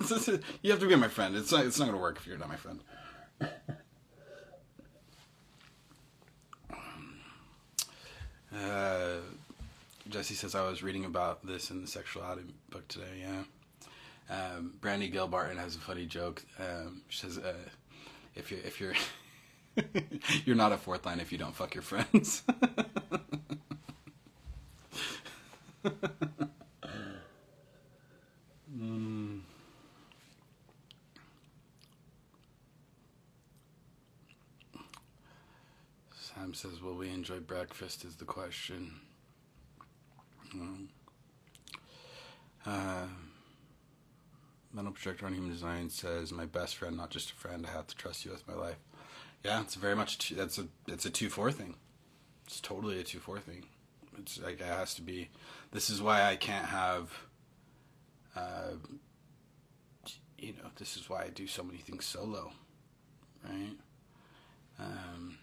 [0.00, 1.36] it's, it's, you have to be my friend.
[1.36, 1.64] It's not.
[1.64, 2.80] It's not going to work if you're not my friend.
[8.54, 9.16] Uh,
[10.08, 13.22] Jesse says I was reading about this in the sexuality book today.
[13.22, 13.42] Yeah.
[14.28, 16.42] Um, Brandy Gilbarton has a funny joke.
[16.58, 17.54] Um, she says, uh,
[18.34, 18.94] "If you if you're
[20.44, 22.42] you're not a fourth line if you don't fuck your friends."
[28.72, 29.40] mm.
[36.20, 39.00] Sam says, "Will we enjoy breakfast?" Is the question.
[40.52, 40.88] Um,
[42.66, 43.06] uh,
[44.72, 47.66] Mental Projector on Human Design says, "My best friend, not just a friend.
[47.66, 48.78] I have to trust you with my life."
[49.44, 51.76] Yeah, it's very much two, that's a it's a two four thing.
[52.46, 53.64] It's totally a two four thing.
[54.18, 55.30] It's like it has to be.
[55.72, 57.10] This is why I can't have.
[58.36, 58.72] Uh,
[60.38, 62.52] you know, this is why I do so many things solo,
[63.44, 63.76] right?
[64.78, 65.38] Um,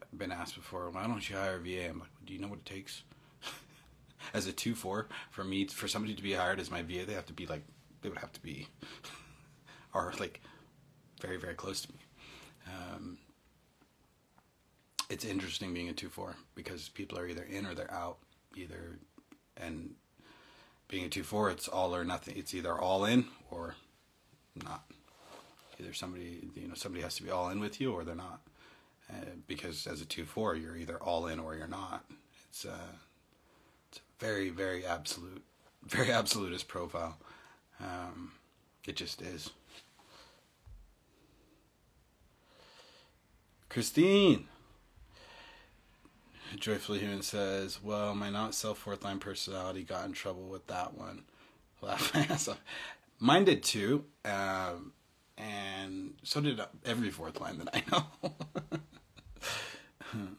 [0.00, 1.88] I've been asked before, why don't you hire a VA?
[1.88, 3.02] I'm like, do you know what it takes?
[4.34, 7.14] as a two four for me for somebody to be hired as my VA, they
[7.14, 7.62] have to be like
[8.02, 8.68] they would have to be
[9.94, 10.40] are like
[11.20, 11.98] very very close to me.
[12.70, 13.18] Um,
[15.08, 18.18] it's interesting being a two four because people are either in or they're out,
[18.56, 18.98] either
[19.56, 19.94] and
[20.88, 22.36] being a two four, it's all or nothing.
[22.36, 23.74] It's either all in or
[24.64, 24.84] not.
[25.80, 28.40] Either somebody you know somebody has to be all in with you or they're not.
[29.10, 32.04] Uh, because as a two four, you're either all in or you're not.
[32.48, 32.92] It's uh,
[33.88, 35.42] it's a very very absolute,
[35.86, 37.18] very absolutist profile.
[37.80, 38.32] Um,
[38.86, 39.50] it just is.
[43.70, 44.46] Christine.
[46.56, 50.94] Joyfully Human says, Well, my not self fourth line personality got in trouble with that
[50.94, 51.22] one.
[51.80, 52.60] Laugh my ass off.
[53.20, 54.04] Mine did too.
[54.24, 54.92] Um,
[55.38, 58.04] and so did every fourth line that I know.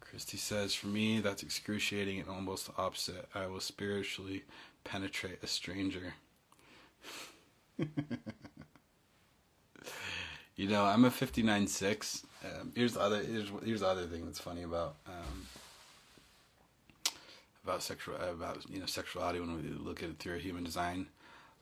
[0.00, 3.28] Christy says, For me, that's excruciating and almost the opposite.
[3.34, 4.44] I will spiritually
[4.82, 6.14] penetrate a stranger.
[10.56, 12.26] you know, I'm a 59 6.
[12.44, 15.46] Um, here's the other here's, here's the other thing that's funny about um,
[17.64, 21.06] about sexual about you know sexuality when we look at it through a human design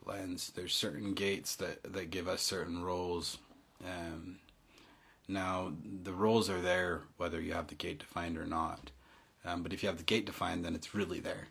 [0.05, 0.51] lens.
[0.55, 3.37] There's certain gates that that give us certain roles.
[3.83, 4.37] Um,
[5.27, 5.71] now
[6.03, 8.91] the roles are there whether you have the gate defined or not.
[9.45, 11.47] Um, but if you have the gate defined, then it's really there.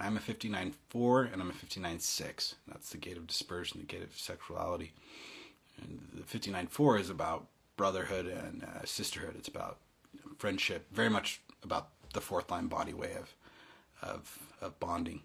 [0.00, 2.54] I'm a 59-4 and I'm a 59-6.
[2.66, 4.92] That's the gate of dispersion, the gate of sexuality.
[5.82, 9.34] And the 59-4 is about brotherhood and uh, sisterhood.
[9.38, 9.78] It's about
[10.38, 13.34] friendship, very much about the fourth line body way of
[14.00, 15.22] of, of bonding.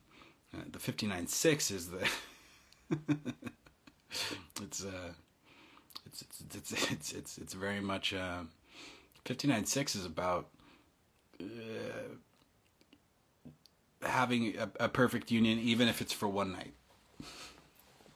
[0.53, 2.09] Uh, the 59-6 is the
[4.61, 5.13] it's uh
[6.05, 8.41] it's it's it's it's it's, it's very much uh
[9.25, 10.47] 59-6 is about
[11.41, 11.45] uh,
[14.01, 16.73] having a, a, perfect union, even if it's for one night.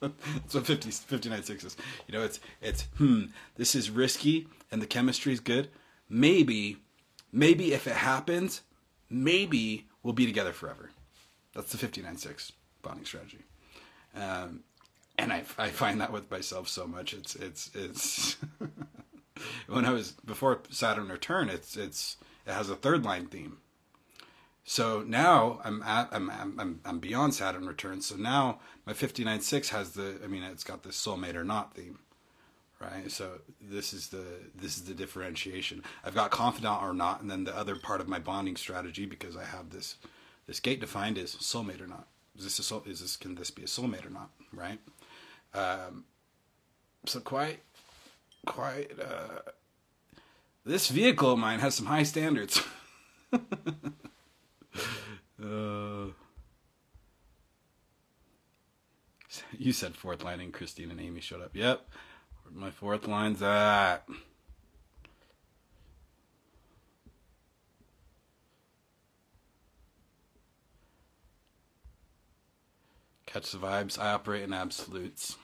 [0.00, 1.76] That's what 50, 59 6 is.
[2.06, 3.24] You know, it's, it's, hmm,
[3.56, 5.68] this is risky and the chemistry is good.
[6.08, 6.78] Maybe,
[7.32, 8.62] maybe if it happens,
[9.10, 10.90] maybe we'll be together forever.
[11.54, 13.44] That's the 59 6 bonding strategy.
[14.14, 14.60] Um,
[15.18, 17.12] and I, I find that with myself so much.
[17.12, 18.36] It's, it's, it's,
[19.66, 23.58] when I was, before Saturn return, it's, it's, it has a third line theme
[24.68, 28.04] so now I'm at I'm I'm I'm beyond Saturn returns.
[28.04, 32.00] So now my 59.6 has the I mean it's got the soulmate or not theme,
[32.78, 33.10] right?
[33.10, 35.82] So this is the this is the differentiation.
[36.04, 39.38] I've got confidant or not, and then the other part of my bonding strategy because
[39.38, 39.96] I have this
[40.46, 42.06] this gate defined is soulmate or not.
[42.36, 42.82] is this a soul?
[42.84, 44.28] Is this can this be a soulmate or not?
[44.52, 44.80] Right.
[45.54, 46.04] Um,
[47.06, 47.60] so quite,
[48.44, 48.90] quite.
[49.00, 49.50] Uh,
[50.66, 52.62] this vehicle of mine has some high standards.
[55.42, 56.12] uh,
[59.56, 61.54] you said fourth line, and Christine and Amy showed up.
[61.54, 61.88] Yep,
[62.44, 63.98] where my fourth line's at.
[73.26, 73.98] Catch the vibes.
[73.98, 75.36] I operate in absolutes.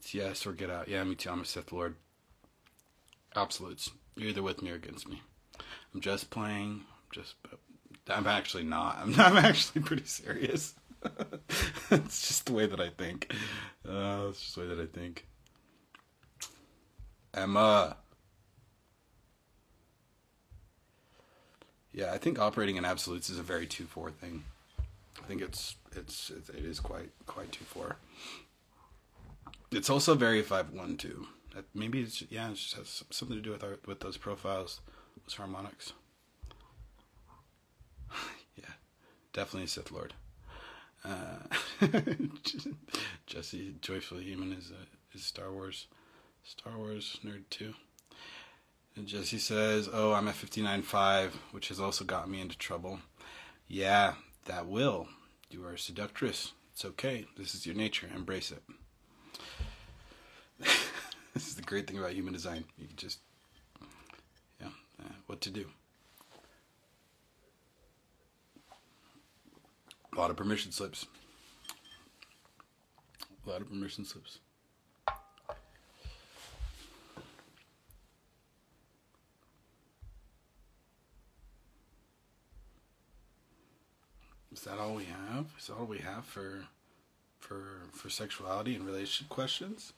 [0.00, 0.88] It's yes or get out.
[0.88, 1.30] Yeah, me too.
[1.30, 1.94] I'm a Sith Lord.
[3.36, 3.90] Absolutes.
[4.16, 5.22] You're either with me or against me.
[5.94, 6.82] I'm just playing.
[6.82, 7.36] I'm Just.
[8.10, 8.98] I'm actually not.
[9.00, 10.74] I'm, I'm actually pretty serious.
[11.90, 13.32] it's just the way that I think.
[13.88, 15.26] Uh, it's just the way that I think.
[17.32, 17.96] Emma.
[21.92, 24.44] Yeah, I think operating in absolutes is a very two four thing.
[25.22, 27.96] I think it's it's it is quite quite two four.
[29.72, 31.26] It's also very five one two.
[31.74, 34.80] Maybe it's yeah, it just has something to do with our with those profiles,
[35.26, 35.92] those harmonics.
[38.56, 38.64] yeah,
[39.32, 40.14] definitely Sith Lord.
[41.04, 41.38] Uh,
[43.26, 45.86] Jesse, joyfully human is a, is Star Wars,
[46.44, 47.74] Star Wars nerd too.
[48.96, 53.00] And Jesse says, "Oh, I'm at 59.5, which has also got me into trouble."
[53.66, 54.14] Yeah,
[54.46, 55.08] that will.
[55.48, 56.52] You are a seductress.
[56.72, 57.26] It's okay.
[57.36, 58.08] This is your nature.
[58.14, 58.62] Embrace it.
[61.34, 62.64] this is the great thing about human design.
[62.78, 63.20] You can just,
[64.60, 64.68] yeah,
[65.00, 65.66] uh, what to do.
[70.12, 71.06] A lot of permission slips.
[73.46, 74.38] A lot of permission slips.
[84.52, 85.46] Is that all we have?
[85.58, 86.64] Is that all we have for
[87.38, 89.92] for for sexuality and relationship questions?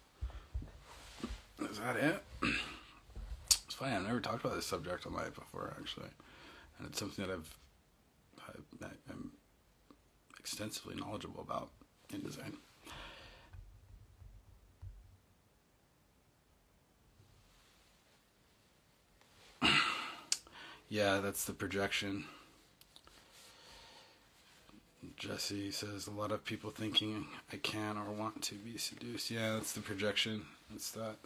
[1.58, 2.22] Is that it?
[3.66, 3.96] It's funny.
[3.96, 6.10] I've never talked about this subject on life before, actually,
[6.78, 7.56] and it's something that I've,
[8.82, 9.31] I, I'm
[10.42, 11.70] extensively knowledgeable about
[12.12, 12.56] in design.
[20.88, 22.24] yeah, that's the projection.
[25.16, 29.30] Jesse says a lot of people thinking I can or want to be seduced.
[29.30, 30.42] Yeah, that's the projection.
[30.70, 31.16] That's that.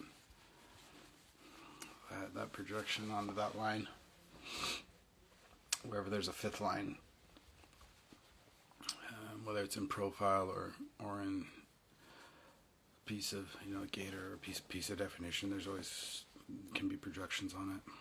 [2.10, 3.88] That, that projection onto that line.
[5.88, 6.96] Wherever there's a fifth line,
[9.46, 10.72] whether it's in profile or
[11.02, 11.46] or in
[13.04, 16.24] a piece of you know gator or piece piece of definition, there's always
[16.74, 17.92] can be projections on it.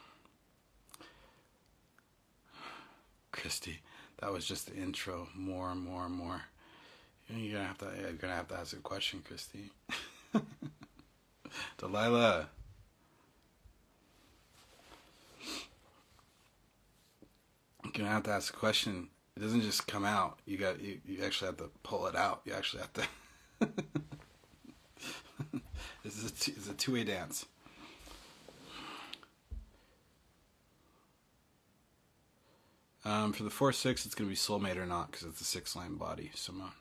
[3.32, 3.82] Christy
[4.20, 5.28] that was just the intro.
[5.36, 6.41] More and more and more.
[7.28, 7.91] You're gonna have to.
[8.00, 9.72] You're gonna have to ask a question, Christy.
[11.78, 12.50] Delilah.
[17.84, 19.10] You're gonna have to ask a question.
[19.36, 20.40] It doesn't just come out.
[20.46, 20.82] You got.
[20.82, 22.42] You, you actually have to pull it out.
[22.46, 23.04] You actually have to.
[26.04, 27.46] this is a, t- it's a two way dance.
[33.04, 35.46] Um, for the 4 6, it's going to be soulmate or not because it's a
[35.46, 36.72] six line body, Simone.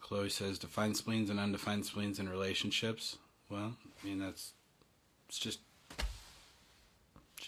[0.00, 3.18] Chloe says define spleens and undefined spleens in relationships.
[3.48, 4.52] Well, I mean, that's
[5.28, 5.60] it's just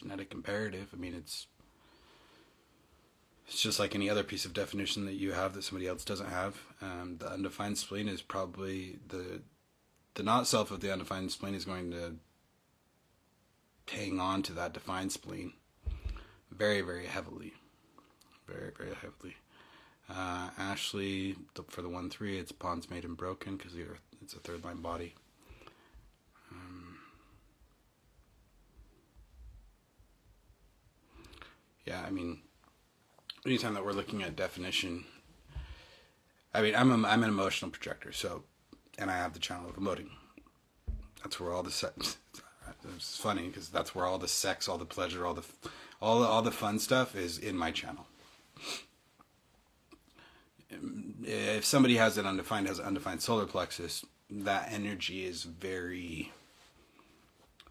[0.03, 0.89] genetic imperative.
[0.93, 1.47] I mean, it's
[3.47, 6.31] it's just like any other piece of definition that you have that somebody else doesn't
[6.31, 6.61] have.
[6.81, 9.43] Um, the undefined spleen is probably the
[10.15, 12.17] the not self of the undefined spleen is going to
[13.91, 15.53] hang on to that defined spleen
[16.51, 17.53] very, very heavily.
[18.47, 19.37] Very, very heavily.
[20.09, 21.37] Uh, Ashley,
[21.69, 23.73] for the 1 3, it's Bonds Made and Broken because
[24.21, 25.15] it's a third line body.
[31.87, 32.41] Yeah, I mean,
[33.45, 35.05] anytime that we're looking at definition,
[36.55, 38.45] I mean, I'm, a, I'm an emotional projector, so,
[38.99, 40.09] and I have the channel of emoting.
[41.23, 41.95] That's where all the set,
[42.97, 45.45] it's funny because that's where all the sex, all the pleasure, all the
[46.03, 48.07] all the, all the fun stuff is in my channel.
[51.23, 56.33] If somebody has an undefined has an undefined solar plexus, that energy is very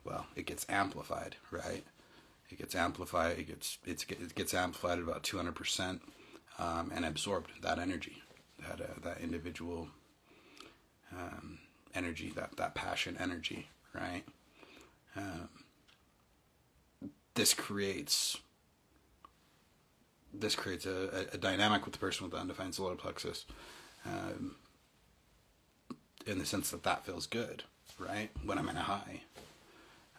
[0.05, 0.27] well.
[0.35, 1.83] It gets amplified, right?
[2.51, 3.39] It gets amplified.
[3.39, 6.01] It gets it gets amplified at about two hundred percent
[6.59, 7.51] um, and absorbed.
[7.61, 8.21] That energy,
[8.67, 9.87] that uh, that individual
[11.11, 11.59] um,
[11.95, 14.23] energy, that that passion energy, right?
[15.15, 15.49] Um,
[17.35, 18.37] this creates
[20.33, 23.45] this creates a, a, dynamic with the person with the undefined solar plexus
[24.05, 24.55] um,
[26.25, 27.63] in the sense that that feels good
[27.99, 29.21] right when i'm in a high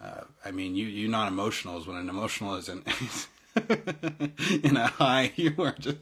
[0.03, 2.83] uh, i mean you you non emotional is when an emotional is in
[4.63, 5.99] in a high you are just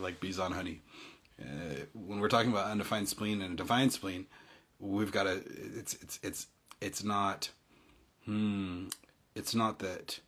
[0.00, 0.80] like bees on honey.
[1.40, 4.26] Uh, when we're talking about undefined spleen and a defined spleen
[4.78, 5.42] we've got to
[5.74, 6.46] it's it's it's
[6.80, 7.50] it's not
[8.24, 8.86] hmm
[9.34, 10.20] it's not that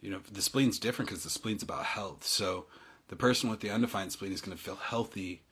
[0.00, 2.24] you know the spleen's different because the spleen's about health.
[2.24, 2.66] So
[3.08, 5.42] the person with the undefined spleen is going to feel healthy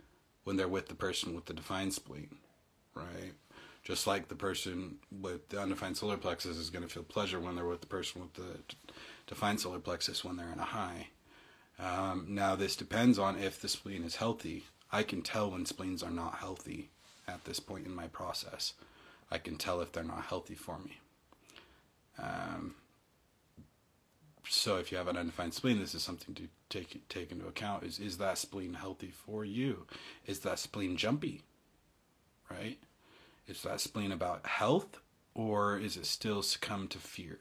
[0.45, 2.37] when they're with the person with the defined spleen
[2.95, 3.35] right
[3.91, 7.57] just like the person with the undefined solar plexus is going to feel pleasure when
[7.57, 8.61] they're with the person with the
[9.27, 11.09] defined solar plexus when they're in a high
[11.81, 14.63] um, now this depends on if the spleen is healthy
[14.93, 16.89] i can tell when spleens are not healthy
[17.27, 18.75] at this point in my process
[19.29, 21.01] i can tell if they're not healthy for me
[22.17, 22.77] um,
[24.49, 27.85] so if you have an undefined spleen, this is something to take take into account.
[27.85, 29.87] Is is that spleen healthy for you?
[30.27, 31.43] Is that spleen jumpy?
[32.51, 32.79] Right?
[33.51, 35.01] Is that spleen about health,
[35.35, 37.39] or is it still succumb to fear?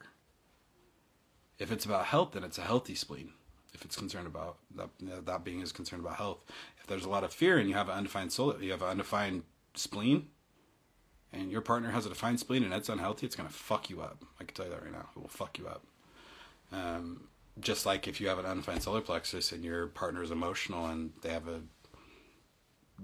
[1.59, 3.33] If it's about health, then it's a healthy spleen.
[3.73, 4.89] If it's concerned about that,
[5.25, 6.43] that being is concerned about health.
[6.79, 8.89] If there's a lot of fear and you have an undefined soul, you have an
[8.89, 9.43] undefined
[9.75, 10.27] spleen,
[11.31, 14.23] and your partner has a defined spleen and it's unhealthy, it's gonna fuck you up.
[14.39, 15.09] I can tell you that right now.
[15.15, 15.85] It will fuck you up.
[16.71, 17.27] Um,
[17.59, 21.11] just like if you have an undefined solar plexus and your partner is emotional and
[21.21, 21.61] they have a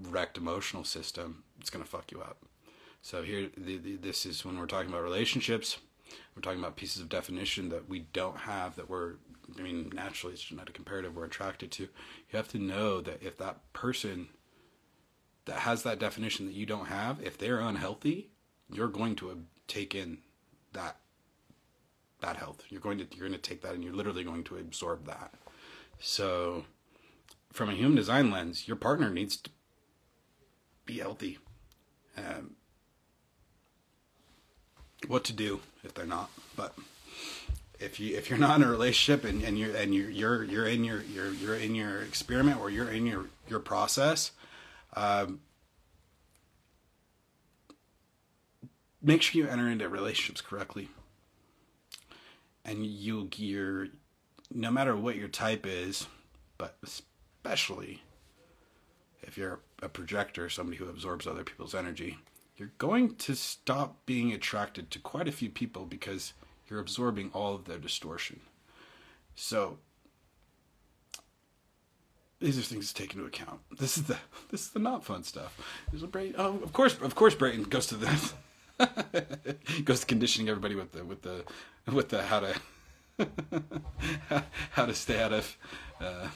[0.02, 2.38] wrecked emotional system, it's gonna fuck you up.
[3.06, 5.78] So here, the, the, this is when we're talking about relationships.
[6.34, 9.12] We're talking about pieces of definition that we don't have that we're.
[9.56, 11.84] I mean, naturally, it's genetic imperative we're attracted to.
[11.84, 11.88] You
[12.32, 14.30] have to know that if that person
[15.44, 18.30] that has that definition that you don't have, if they're unhealthy,
[18.72, 20.18] you're going to take in
[20.72, 20.96] that
[22.22, 22.64] that health.
[22.70, 25.32] You're going to you're going to take that and you're literally going to absorb that.
[26.00, 26.64] So
[27.52, 29.50] from a human design lens, your partner needs to
[30.84, 31.38] be healthy.
[32.16, 32.56] Um,
[35.08, 36.74] what to do if they're not, but
[37.78, 40.66] if you if you're not in a relationship and, and you're and you're you're you're
[40.66, 44.32] in your you're you're in your experiment or you're in your your process,
[44.94, 45.40] um,
[49.02, 50.88] make sure you enter into relationships correctly.
[52.64, 53.90] And you'll gear
[54.52, 56.08] no matter what your type is,
[56.58, 58.02] but especially
[59.22, 62.18] if you're a projector, somebody who absorbs other people's energy,
[62.56, 66.32] you're going to stop being attracted to quite a few people because
[66.68, 68.40] you're absorbing all of their distortion.
[69.34, 69.78] So
[72.40, 73.60] these are things to take into account.
[73.78, 74.16] This is the
[74.50, 75.58] this is the not fun stuff.
[75.90, 76.34] There's a brain.
[76.38, 78.34] Oh, of course, of course, Brayton goes to this.
[79.84, 81.44] goes to conditioning everybody with the with the
[81.92, 82.54] with the how to
[84.70, 85.56] how to stay out of
[86.00, 86.28] uh,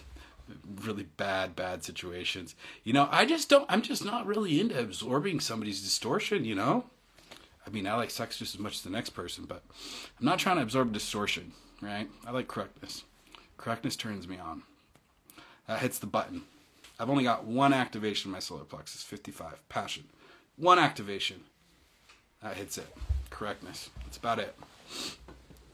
[0.82, 2.54] really bad bad situations.
[2.84, 3.66] You know, I just don't.
[3.68, 6.44] I'm just not really into absorbing somebody's distortion.
[6.44, 6.84] You know,
[7.66, 9.62] I mean, I like sex just as much as the next person, but
[10.18, 11.52] I'm not trying to absorb distortion.
[11.80, 12.08] Right?
[12.26, 13.04] I like correctness.
[13.56, 14.62] Correctness turns me on.
[15.66, 16.42] That hits the button.
[16.98, 20.04] I've only got one activation in my solar plexus, 55, passion.
[20.56, 21.44] One activation.
[22.42, 22.88] That hits it.
[23.30, 23.88] Correctness.
[24.04, 24.54] That's about it.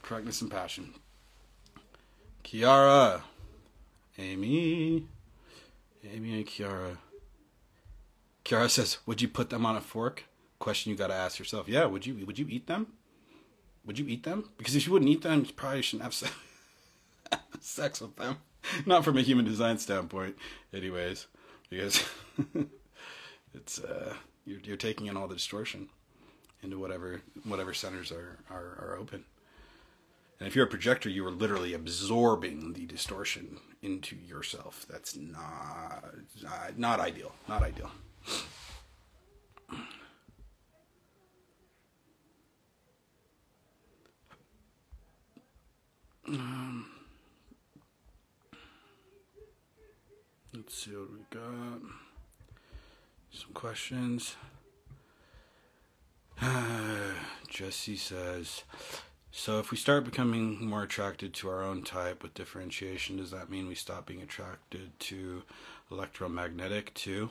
[0.02, 0.94] Correctness and passion.
[2.44, 3.22] Kiara.
[4.18, 5.06] Amy.
[6.04, 6.98] Amy and Kiara.
[8.44, 10.24] Kiara says, "Would you put them on a fork?"
[10.58, 11.68] Question you got to ask yourself.
[11.68, 12.24] Yeah, would you?
[12.26, 12.92] Would you eat them?
[13.84, 14.50] Would you eat them?
[14.58, 18.38] Because if you wouldn't eat them, you probably shouldn't have sex with them.
[18.86, 20.36] not from a human design standpoint,
[20.72, 21.26] anyways,
[21.70, 22.02] because
[23.54, 24.14] it's uh,
[24.44, 25.88] you're, you're taking in all the distortion
[26.62, 29.24] into whatever whatever centers are, are, are open.
[30.38, 34.84] And if you're a projector, you are literally absorbing the distortion into yourself.
[34.88, 36.04] That's not
[36.42, 37.32] not, not ideal.
[37.48, 37.90] Not ideal.
[46.28, 46.86] Um,
[50.56, 51.80] Let's see what we got.
[53.30, 54.36] Some questions.
[57.48, 58.62] Jesse says,
[59.38, 63.50] so if we start becoming more attracted to our own type with differentiation, does that
[63.50, 65.42] mean we stop being attracted to
[65.90, 67.28] electromagnetic too?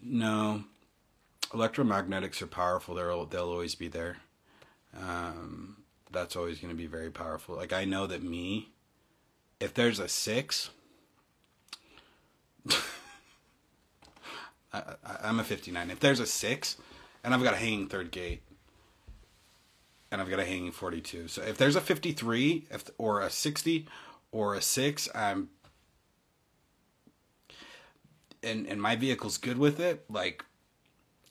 [0.00, 0.62] No.
[1.50, 2.94] Electromagnetics are powerful.
[2.94, 4.18] They'll they'll always be there.
[4.96, 5.78] Um,
[6.12, 7.56] that's always going to be very powerful.
[7.56, 8.68] Like I know that me,
[9.58, 10.70] if there's a six,
[14.72, 15.90] I, am a 59.
[15.90, 16.76] If there's a six,
[17.24, 18.42] and I've got a hanging third gate,
[20.14, 21.26] and I've got a hanging 42.
[21.26, 23.88] So if there's a 53 if, or a 60
[24.30, 25.48] or a 6, I'm
[28.44, 30.44] and and my vehicle's good with it, like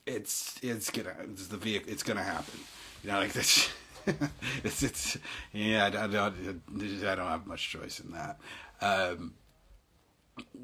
[0.04, 2.60] it's it's gonna it's the vehicle it's gonna happen.
[3.02, 3.70] You know, like this.
[4.62, 5.18] it's it's
[5.52, 5.84] yeah.
[5.84, 8.38] I, I, don't I don't have much choice in that.
[8.82, 9.34] Um,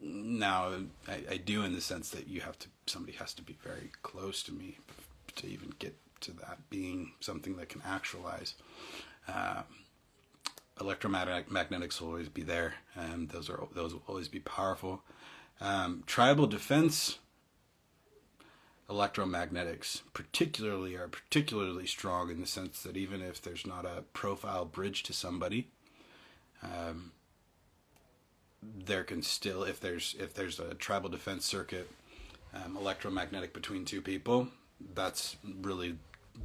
[0.03, 0.73] now
[1.09, 3.93] I, I do in the sense that you have to somebody has to be very
[4.03, 4.79] close to me
[5.37, 8.55] to even get to that being something that can actualize.
[9.29, 9.65] Um,
[10.79, 15.03] electromagnetics will always be there, and those are those will always be powerful.
[15.61, 17.19] Um, tribal defense
[18.91, 24.65] electromagnetics particularly are particularly strong in the sense that even if there's not a profile
[24.65, 25.69] bridge to somebody
[26.63, 27.13] um,
[28.63, 31.89] there can still if there's if there's a tribal defense circuit
[32.53, 34.49] um, electromagnetic between two people
[34.95, 35.97] that's really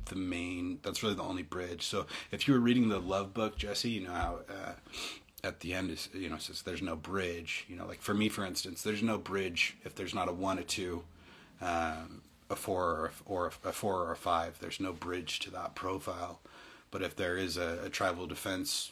[0.05, 1.85] the main that's really the only bridge.
[1.85, 4.73] So if you were reading the love book jesse you know how uh,
[5.43, 8.29] at the end is you know says there's no bridge you know like for me
[8.29, 11.03] for instance there's no bridge if there's not a one a two
[11.61, 14.59] um, a four or a, or a four or a five.
[14.59, 16.41] There's no bridge to that profile.
[16.91, 18.91] But if there is a, a tribal defense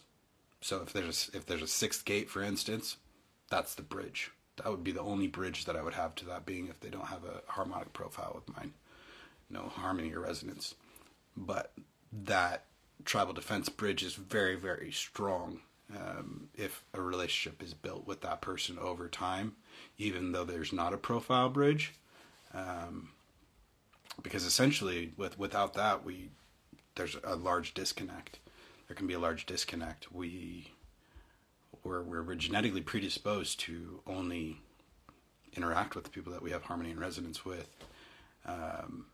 [0.62, 2.98] so if there's a, if there's a sixth gate for instance
[3.50, 4.32] that's the bridge.
[4.58, 6.90] That would be the only bridge that i would have to that being if they
[6.90, 8.74] don't have a harmonic profile with mine.
[9.50, 10.76] No harmony or resonance
[11.36, 11.74] but
[12.12, 12.66] that
[13.06, 15.60] tribal defense bridge is very very strong
[15.96, 19.54] um, if a relationship is built with that person over time,
[19.98, 21.94] even though there's not a profile bridge.
[22.54, 23.10] Um,
[24.22, 26.30] because essentially, with without that, we
[26.96, 28.40] there's a large disconnect.
[28.88, 30.12] There can be a large disconnect.
[30.14, 30.72] We
[31.84, 34.62] we're, we're, genetically predisposed to only
[35.58, 37.68] interact with the people that we have harmony and resonance with,
[38.46, 39.08] um,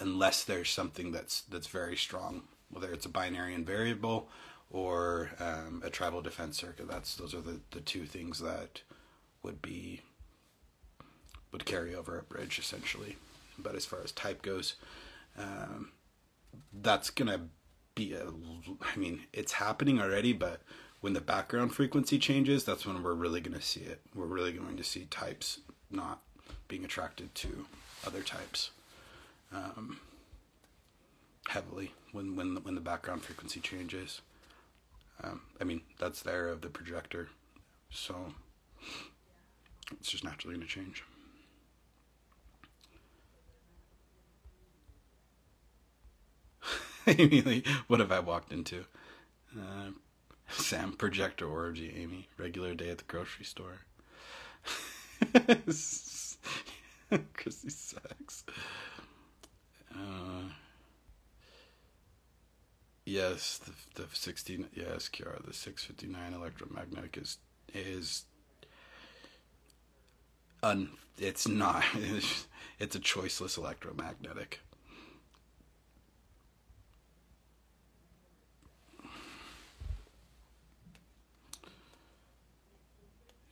[0.00, 4.28] unless there's something that's that's very strong, whether it's a binary and variable
[4.70, 6.88] or um, a tribal defense circuit.
[6.88, 8.80] That's those are the, the two things that
[9.42, 10.00] would be
[11.52, 13.16] would carry over a bridge essentially.
[13.58, 14.76] But as far as type goes,
[15.38, 15.92] um,
[16.72, 17.48] that's gonna
[17.94, 18.26] be a.
[18.80, 20.62] I mean, it's happening already, but
[21.00, 24.00] when the background frequency changes, that's when we're really gonna see it.
[24.14, 26.22] We're really going to see types not
[26.68, 27.66] being attracted to
[28.06, 28.70] other types
[29.52, 29.98] um,
[31.48, 34.20] heavily when when when the background frequency changes.
[35.22, 37.28] Um, I mean, that's the era of the projector,
[37.90, 38.32] so
[39.92, 41.04] it's just naturally going to change.
[47.06, 48.84] Amy, what have I walked into?
[49.58, 49.90] Uh,
[50.48, 52.28] Sam projector orgy, Amy.
[52.38, 53.80] Regular day at the grocery store.
[57.34, 58.44] Chrissy sucks.
[60.00, 60.48] Uh,
[63.04, 67.38] Yes, the, the 16, yes, Kiara, the 659 electromagnetic is,
[67.74, 68.24] is,
[70.62, 71.84] un, it's not,
[72.78, 74.60] it's a choiceless electromagnetic.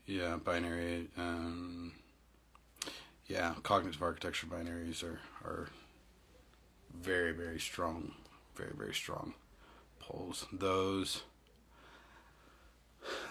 [0.07, 1.92] Yeah, binary, um,
[3.26, 5.68] yeah, cognitive architecture binaries are, are
[6.95, 8.12] very, very strong,
[8.57, 9.34] very, very strong
[10.01, 10.47] poles.
[10.53, 11.22] Those,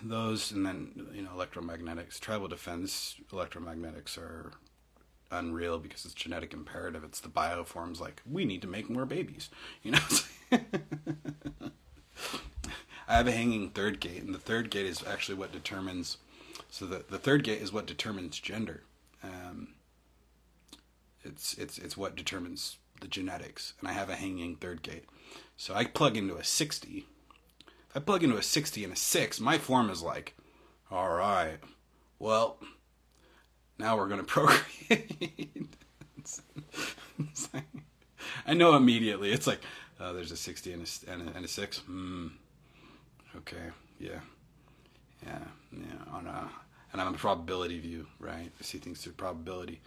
[0.01, 2.19] those, and then you know electromagnetics.
[2.19, 4.53] Tribal defense electromagnetics are
[5.31, 7.03] unreal because it's genetic imperative.
[7.03, 9.49] It's the bioforms like we need to make more babies.
[9.83, 9.99] You know.
[13.09, 16.17] I have a hanging third gate, and the third gate is actually what determines.
[16.69, 18.83] So the the third gate is what determines gender.
[19.23, 19.69] Um,
[21.23, 25.05] it's it's it's what determines the genetics, and I have a hanging third gate.
[25.55, 27.05] So I plug into a 60.
[27.89, 30.35] If I plug into a 60 and a 6, my form is like,
[30.91, 31.57] all right,
[32.19, 32.57] well,
[33.77, 35.75] now we're going to procreate.
[38.45, 39.31] I know immediately.
[39.31, 39.61] It's like,
[39.99, 41.77] oh, there's a 60 and a, and a, and a 6.
[41.79, 42.27] Hmm.
[43.37, 43.57] Okay.
[43.99, 44.19] Yeah.
[45.25, 45.39] Yeah.
[45.71, 46.13] Yeah.
[46.13, 46.49] On a,
[46.91, 48.51] and I'm a probability view, right?
[48.59, 49.81] I see things through probability.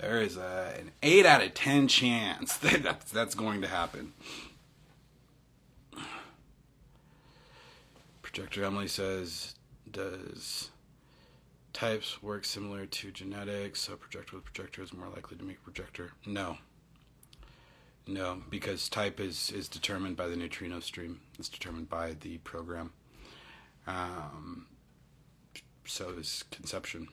[0.00, 4.12] There is a, an 8 out of 10 chance that that's, that's going to happen.
[8.22, 9.54] Projector Emily says,
[9.90, 10.70] does
[11.72, 13.80] types work similar to genetics?
[13.80, 16.12] So projector with projector is more likely to make projector?
[16.24, 16.58] No.
[18.06, 21.20] No, because type is, is determined by the neutrino stream.
[21.38, 22.92] It's determined by the program.
[23.86, 24.66] Um,
[25.84, 27.08] so is conception.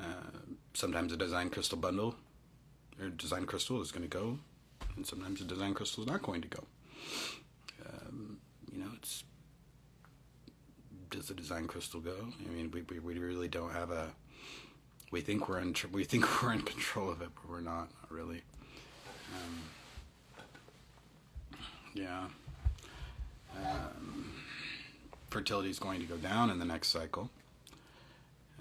[0.00, 0.04] Uh,
[0.74, 2.14] sometimes a design crystal bundle
[3.00, 4.38] or design crystal is going to go
[4.96, 6.64] and sometimes a design crystal is not going to go.
[7.86, 8.38] Um,
[8.72, 9.24] you know, it's
[11.10, 12.14] does the design crystal go?
[12.46, 14.08] I mean, we, we, we really don't have a.
[15.10, 18.10] We think we're in we think we're in control of it, but we're not, not
[18.10, 18.42] really.
[19.34, 19.60] Um,
[21.94, 22.26] yeah.
[23.56, 24.32] Um,
[25.30, 27.28] fertility is going to go down in the next cycle.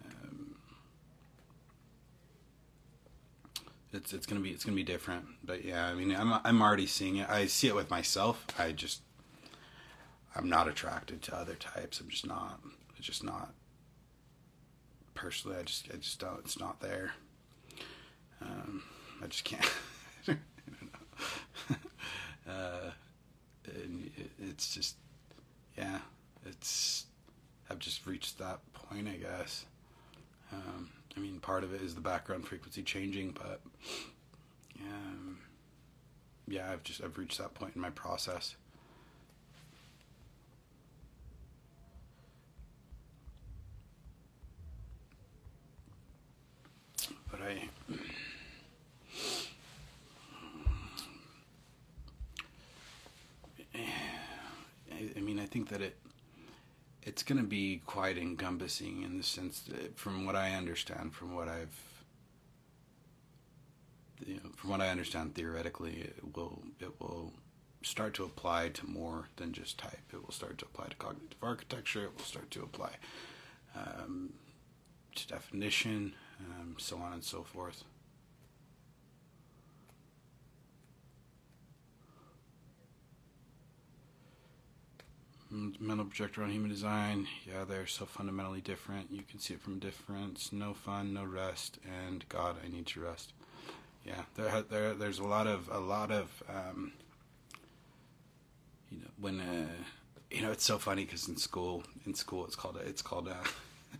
[0.06, 0.56] Um,
[3.94, 6.88] it's it's gonna be it's gonna be different, but yeah, I mean, I'm I'm already
[6.88, 7.30] seeing it.
[7.30, 8.46] I see it with myself.
[8.58, 9.02] I just
[10.36, 12.00] I'm not attracted to other types.
[12.00, 12.60] I'm just not.
[12.98, 13.54] It's just not.
[15.16, 16.40] Personally, I just I just don't.
[16.40, 17.14] It's not there.
[18.42, 18.84] Um,
[19.22, 19.66] I just can't.
[22.50, 22.92] uh,
[24.42, 24.96] it's just,
[25.78, 26.00] yeah,
[26.46, 27.06] it's.
[27.70, 29.66] I've just reached that point, I guess.
[30.52, 33.62] Um, I mean, part of it is the background frequency changing, but
[34.82, 35.40] um,
[36.48, 38.56] yeah, I've just I've reached that point in my process.
[47.32, 47.70] But I
[55.16, 55.96] I mean, I think that it
[57.04, 61.34] it's going to be quite encompassing in the sense that, from what I understand, from
[61.34, 62.04] what I've
[64.24, 67.34] you know, from what I understand theoretically, it will it will
[67.82, 70.06] start to apply to more than just type.
[70.14, 72.04] It will start to apply to cognitive architecture.
[72.04, 72.92] It will start to apply
[73.76, 74.34] um,
[75.16, 77.84] to definition, um, so on and so forth.
[85.52, 89.12] Mental projector on human design yeah they're so fundamentally different.
[89.12, 90.52] You can see it from difference.
[90.52, 93.34] No fun no rest and god i need to rest.
[94.06, 96.94] Yeah there, there there's a lot of a lot of um,
[98.92, 99.68] you know when uh,
[100.32, 103.28] you know it's so funny because in school in school it's called a, it's called
[103.28, 103.38] a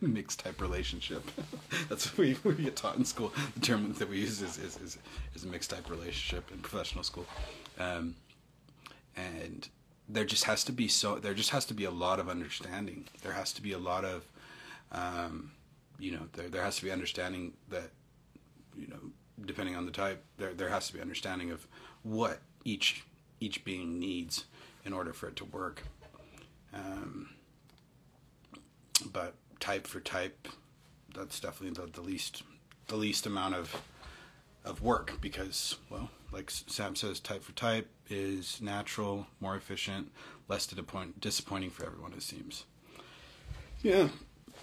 [0.00, 1.28] mixed type relationship.
[1.88, 3.32] That's what we, we get taught in school.
[3.54, 4.98] The term that we use is is, is,
[5.34, 7.26] is a mixed type relationship in professional school.
[7.78, 8.14] Um,
[9.16, 9.68] and
[10.12, 13.06] there just has to be so there just has to be a lot of understanding.
[13.22, 14.24] There has to be a lot of
[14.92, 15.52] um,
[15.98, 17.90] you know there there has to be understanding that
[18.76, 18.98] you know
[19.44, 21.66] depending on the type there there has to be understanding of
[22.02, 23.04] what each
[23.40, 24.44] each being needs
[24.84, 25.82] in order for it to work.
[26.72, 27.30] Um,
[29.12, 30.48] but type for type,
[31.14, 32.42] that's definitely the, the least
[32.88, 33.82] the least amount of
[34.64, 40.10] of work because well like Sam says, type for type is natural, more efficient,
[40.48, 42.12] less disappointing for everyone.
[42.12, 42.64] It seems.
[43.82, 44.08] Yeah,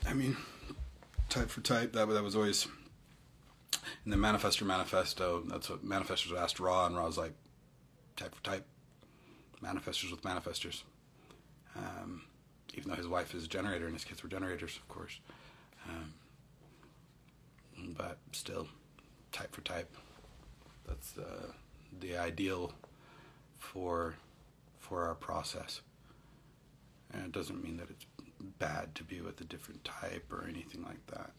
[0.07, 0.37] I mean,
[1.29, 1.93] type for type.
[1.93, 2.67] That that was always
[4.05, 5.43] in the manifestor manifesto.
[5.47, 7.33] That's what manifestors asked Ra, and Ra's like,
[8.15, 8.65] type for type.
[9.63, 10.83] Manifestors with manifestors.
[11.75, 12.23] Um,
[12.75, 15.19] even though his wife is a generator and his kids were generators, of course.
[15.89, 16.13] Um,
[17.97, 18.67] but still,
[19.31, 19.91] type for type.
[20.87, 21.51] That's uh,
[21.99, 22.71] the ideal
[23.71, 24.15] for
[24.79, 25.81] for our process.
[27.13, 28.05] And it doesn't mean that it's
[28.59, 31.31] bad to be with a different type or anything like that.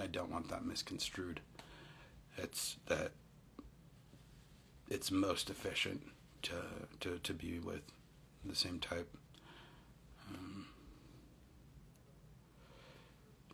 [0.00, 1.40] I don't want that misconstrued.
[2.36, 3.12] It's that
[4.88, 6.02] it's most efficient
[6.42, 6.54] to
[7.00, 7.82] to, to be with
[8.44, 9.08] the same type.
[10.28, 10.66] Um,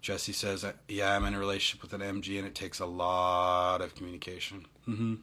[0.01, 3.81] Jesse says, "Yeah, I'm in a relationship with an MG, and it takes a lot
[3.81, 5.15] of communication." Mm-hmm.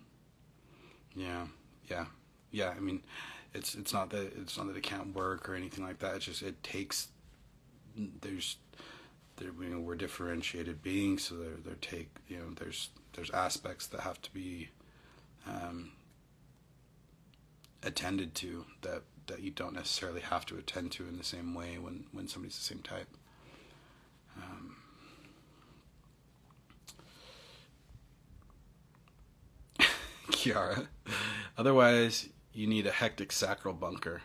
[1.16, 1.48] Yeah,
[1.90, 2.06] yeah,
[2.52, 2.74] yeah.
[2.76, 3.04] I mean,
[3.54, 6.16] it's it's not that it's not that it can't work or anything like that.
[6.16, 7.10] It's just it takes.
[7.96, 8.58] There's,
[9.38, 13.88] there you know we're differentiated beings, so there there take you know there's there's aspects
[13.88, 14.70] that have to be,
[15.48, 15.92] um,
[17.84, 21.78] attended to that that you don't necessarily have to attend to in the same way
[21.80, 23.08] when when somebody's the same type.
[24.38, 24.76] Um,
[30.32, 30.88] Kiara.
[31.58, 34.22] Otherwise, you need a hectic sacral bunker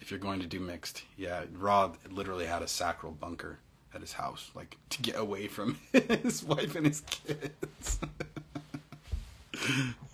[0.00, 1.02] if you're going to do mixed.
[1.16, 3.58] Yeah, Ra literally had a sacral bunker
[3.94, 7.98] at his house, like to get away from his wife and his kids.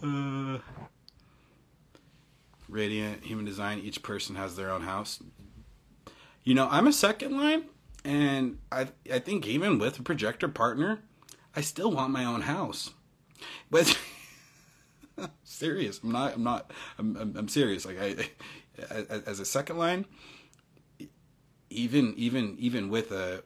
[0.03, 0.59] uh,
[2.69, 3.79] radiant human design.
[3.79, 5.23] Each person has their own house.
[6.45, 7.65] You know, I'm a second line,
[8.05, 11.01] and I I think even with a projector partner,
[11.55, 12.91] I still want my own house.
[13.71, 13.99] But
[15.45, 16.01] serious.
[16.03, 16.35] I'm not.
[16.35, 16.73] I'm not.
[16.99, 17.17] I'm.
[17.17, 17.85] I'm, I'm serious.
[17.85, 18.17] Like I,
[19.27, 20.07] as a second line,
[21.71, 23.43] even even even with a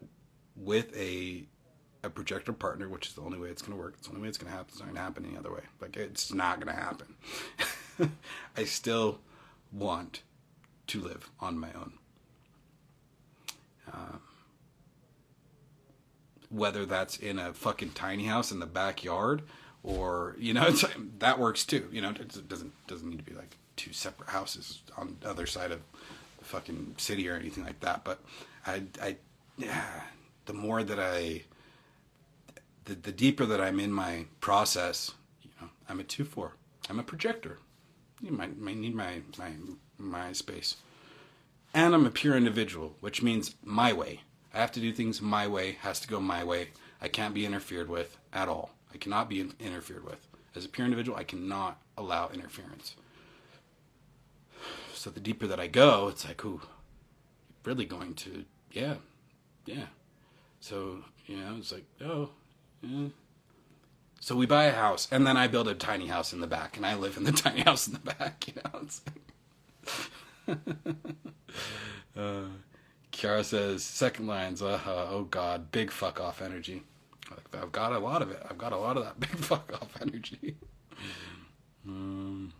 [0.56, 1.44] with a
[2.04, 3.94] a projector partner, which is the only way it's going to work.
[3.98, 4.70] It's the only way it's going to happen.
[4.70, 5.62] It's not going to happen any other way.
[5.80, 7.16] Like it's not going to happen.
[8.56, 9.20] I still
[9.72, 10.22] want
[10.88, 11.92] to live on my own.
[13.92, 14.20] Um,
[16.50, 19.42] whether that's in a fucking tiny house in the backyard
[19.82, 20.70] or you know
[21.18, 24.82] that works too you know it doesn't doesn't need to be like two separate houses
[24.96, 25.80] on the other side of
[26.38, 28.20] the fucking city or anything like that but
[28.66, 29.16] i i
[29.58, 30.02] yeah
[30.46, 31.42] the more that i
[32.84, 35.12] the, the deeper that i'm in my process
[35.42, 36.52] you know i'm a 2-4
[36.88, 37.58] i'm a projector.
[38.20, 39.50] You might, might need my my
[39.98, 40.76] my space.
[41.74, 44.20] And i'm a pure individual which means my way.
[44.54, 46.68] I have to do things my way has to go my way.
[47.00, 50.28] I can't be interfered with at all I cannot be interfered with.
[50.54, 52.96] As a pure individual, I cannot allow interference.
[54.94, 56.60] So the deeper that I go, it's like, ooh,
[57.64, 58.94] really going to, yeah,
[59.66, 59.86] yeah.
[60.60, 62.30] So, you know, it's like, oh,
[62.82, 63.08] yeah.
[64.20, 66.76] So we buy a house, and then I build a tiny house in the back,
[66.76, 68.80] and I live in the tiny house in the back, you know.
[68.82, 69.00] it's
[72.16, 72.42] uh,
[73.10, 76.84] Kiara says, second lines, uh, oh God, big fuck off energy.
[77.52, 78.42] I've got a lot of it.
[78.48, 80.56] I've got a lot of that big fuck off energy.
[81.86, 82.52] um,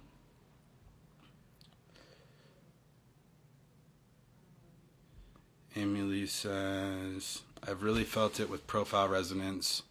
[5.75, 9.83] Emily says, I've really felt it with profile resonance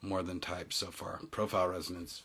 [0.00, 1.20] more than type so far.
[1.30, 2.22] Profile resonance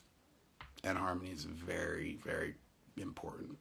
[0.84, 2.56] and harmony is very, very
[2.98, 3.58] important.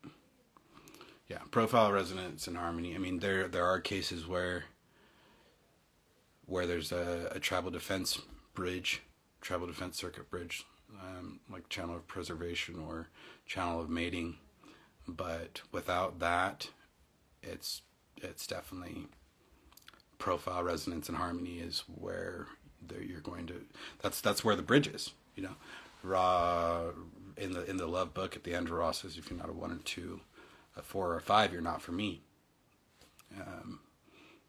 [1.28, 2.94] Yeah, profile resonance and harmony.
[2.94, 4.64] I mean, there there are cases where
[6.48, 8.20] where there's a, a tribal defense
[8.54, 9.02] bridge,
[9.40, 10.64] tribal defense circuit bridge,
[11.00, 13.08] um, like channel of preservation or
[13.46, 14.38] channel of mating.
[15.06, 16.70] But without that,
[17.42, 17.82] it's
[18.16, 19.06] it's definitely
[20.18, 22.46] profile resonance and harmony is where
[23.00, 23.64] you're going to.
[24.02, 25.12] That's that's where the bridge is.
[25.36, 25.54] You know,
[26.02, 26.90] Ra
[27.36, 29.52] in the in the love book at the end, Ra says if you're not a
[29.52, 30.20] one or two,
[30.76, 32.22] a four or a five, you're not for me.
[33.38, 33.80] Um,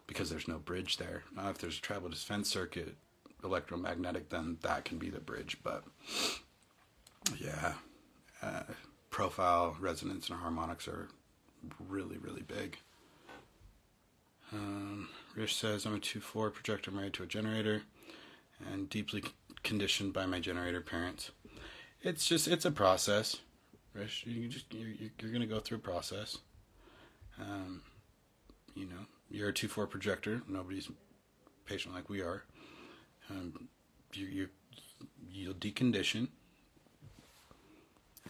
[0.10, 1.22] because there's no bridge there.
[1.36, 2.95] Now, if there's a tribal defense circuit,
[3.43, 5.57] electromagnetic, then that can be the bridge.
[5.64, 5.84] But
[7.38, 7.74] yeah,
[8.41, 8.64] uh,
[9.12, 11.10] profile, resonance, and harmonics are
[11.88, 12.80] really, really big.
[14.51, 17.84] Um, Rish says, I'm a 2 4 projector married to a generator
[18.68, 19.24] and deeply
[19.62, 21.30] conditioned by my generator parents.
[22.01, 23.38] It's just, it's a process.
[23.93, 26.39] Rish, you just, you're, you're going to go through a process.
[27.39, 27.84] Um,
[28.74, 30.41] you know, you're a 2 4 projector.
[30.47, 30.89] Nobody's
[31.65, 32.43] patient like we are.
[33.30, 33.69] Um,
[34.13, 34.49] you, you
[35.32, 36.27] you'll decondition.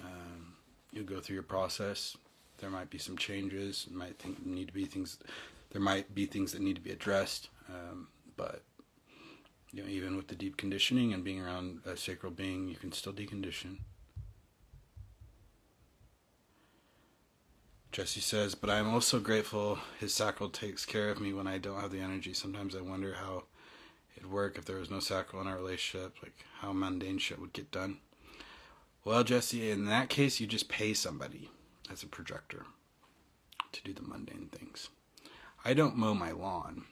[0.03, 0.53] Um,
[0.91, 2.17] you'll go through your process.
[2.57, 3.87] There might be some changes.
[3.89, 5.17] Might think need to be things.
[5.71, 7.49] There might be things that need to be addressed.
[7.69, 8.63] Um, but
[9.71, 12.91] you know, even with the deep conditioning and being around a sacral being, you can
[12.91, 13.77] still decondition.
[17.91, 21.57] Jesse says, but I am also grateful his sacral takes care of me when I
[21.57, 22.33] don't have the energy.
[22.33, 23.45] Sometimes I wonder how
[24.15, 27.53] it'd work if there was no sacral in our relationship, like how mundane shit would
[27.53, 27.97] get done.
[29.03, 31.49] Well, Jesse, in that case, you just pay somebody
[31.91, 32.65] as a projector
[33.71, 34.89] to do the mundane things.
[35.65, 36.85] I don't mow my lawn.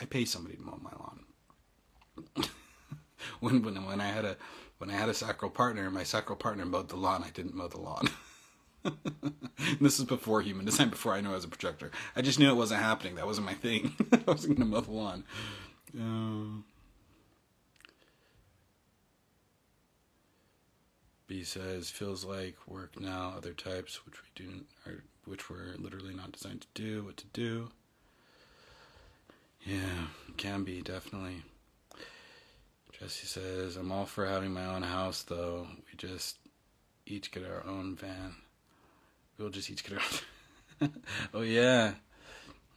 [0.00, 1.24] I pay somebody to mow my lawn.
[3.40, 4.36] when when when I had a
[4.78, 7.24] when I had a sacral partner, my sacral partner mowed the lawn.
[7.24, 8.08] I didn't mow the lawn.
[9.80, 11.90] this is before human design, before I knew I was a projector.
[12.14, 13.16] I just knew it wasn't happening.
[13.16, 13.94] That wasn't my thing.
[14.12, 15.24] I wasn't gonna mow on.
[15.94, 16.62] lawn.
[16.62, 16.62] Uh,
[21.26, 23.34] B says feels like work now.
[23.36, 24.50] Other types which we do
[24.86, 27.04] are which we're literally not designed to do.
[27.04, 27.68] What to do?
[29.64, 30.06] Yeah,
[30.36, 31.42] can be definitely.
[32.92, 35.66] Jesse says I'm all for having my own house though.
[35.90, 36.36] We just
[37.06, 38.36] each get our own van.
[39.38, 40.88] We'll just each get our.
[41.34, 41.94] oh yeah,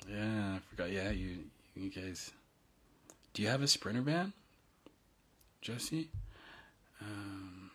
[0.10, 0.55] yeah.
[0.55, 0.91] I forgot.
[0.91, 1.45] Yeah, you
[1.76, 2.32] you guys
[3.34, 4.34] do you have a sprinter van,
[5.62, 6.10] Jesse?
[7.01, 7.72] Um,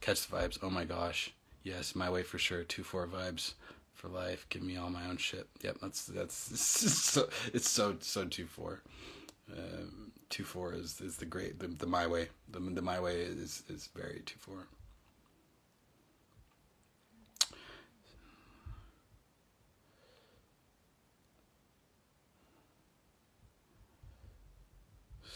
[0.00, 0.58] catch the vibes.
[0.62, 1.32] Oh my gosh,
[1.62, 2.64] yes, my way for sure.
[2.64, 3.54] Two four vibes
[3.94, 4.46] for life.
[4.50, 5.48] Give me all my own shit.
[5.62, 8.82] Yep, that's that's so, it's so so two four.
[9.50, 12.28] Um, two four is is the great the, the my way.
[12.50, 14.66] The the my way is is very two four.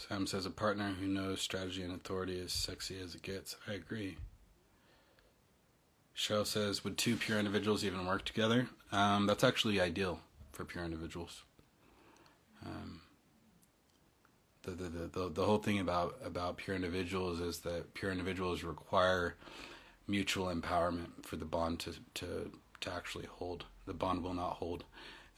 [0.07, 3.55] Sam says a partner who knows strategy and authority is sexy as it gets.
[3.67, 4.17] I agree.
[6.15, 8.67] Cheryl says, would two pure individuals even work together?
[8.91, 10.19] Um, that's actually ideal
[10.51, 11.43] for pure individuals.
[12.65, 13.01] Um,
[14.63, 19.35] the, the, the, the whole thing about, about pure individuals is that pure individuals require
[20.07, 23.65] mutual empowerment for the bond to to to actually hold.
[23.85, 24.83] The bond will not hold.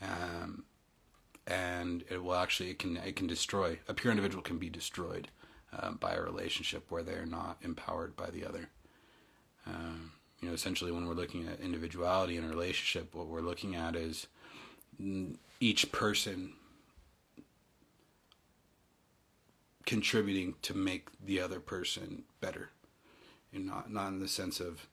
[0.01, 0.63] Um,
[1.49, 5.27] and it will actually it can it can destroy a pure individual can be destroyed
[5.77, 8.69] uh, by a relationship where they're not empowered by the other.
[9.67, 13.75] Um, you know, essentially, when we're looking at individuality in a relationship, what we're looking
[13.75, 14.27] at is
[15.59, 16.53] each person
[19.85, 22.69] contributing to make the other person better.
[23.51, 24.87] and not not in the sense of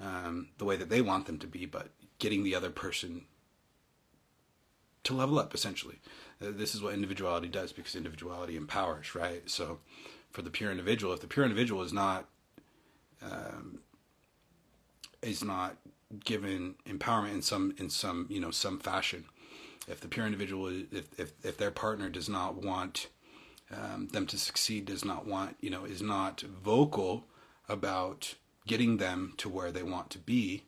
[0.00, 1.88] um, the way that they want them to be, but
[2.18, 3.26] getting the other person
[5.04, 5.54] to level up.
[5.54, 6.00] Essentially,
[6.42, 9.48] uh, this is what individuality does because individuality empowers, right?
[9.48, 9.78] So,
[10.30, 12.26] for the pure individual, if the pure individual is not
[13.22, 13.80] um,
[15.22, 15.76] is not
[16.24, 19.24] given empowerment in some in some you know some fashion,
[19.88, 23.08] if the pure individual if if, if their partner does not want
[23.70, 27.24] um, them to succeed, does not want you know is not vocal
[27.68, 28.34] about
[28.66, 30.64] getting them to where they want to be,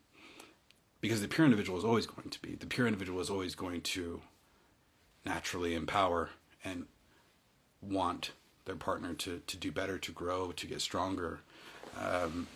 [1.03, 3.83] because the pure individual is always going to be the pure individual is always going
[3.83, 4.23] to
[5.27, 6.31] naturally empower
[6.65, 6.87] and
[7.83, 8.31] want
[8.65, 11.41] their partner to, to do better, to grow, to get stronger,
[12.01, 12.47] um,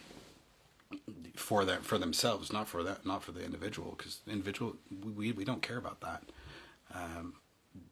[1.34, 4.76] for them for themselves, not for that, not for the individual, because the individual
[5.14, 6.22] we we don't care about that.
[6.94, 7.34] Um,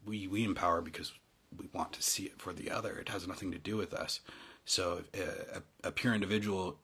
[0.05, 1.11] we we empower because
[1.57, 2.97] we want to see it for the other.
[2.97, 4.21] It has nothing to do with us.
[4.63, 6.77] So a, a, a pure individual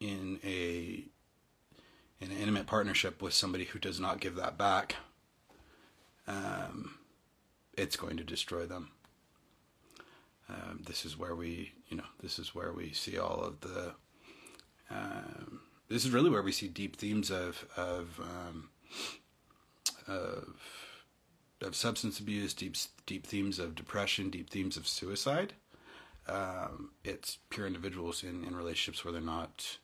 [0.00, 1.04] in a
[2.24, 4.96] in an intimate partnership with somebody who does not give that back,
[6.26, 6.98] um,
[7.76, 8.90] it's going to destroy them.
[10.48, 13.92] Um, this is where we, you know, this is where we see all of the.
[14.90, 18.70] Um, this is really where we see deep themes of of um,
[20.06, 20.60] of
[21.60, 25.54] of substance abuse, deep deep themes of depression, deep themes of suicide.
[26.26, 29.78] Um, it's pure individuals in, in relationships where they're not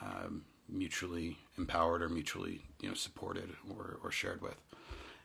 [0.00, 4.56] um, mutually empowered or mutually you know supported or, or shared with.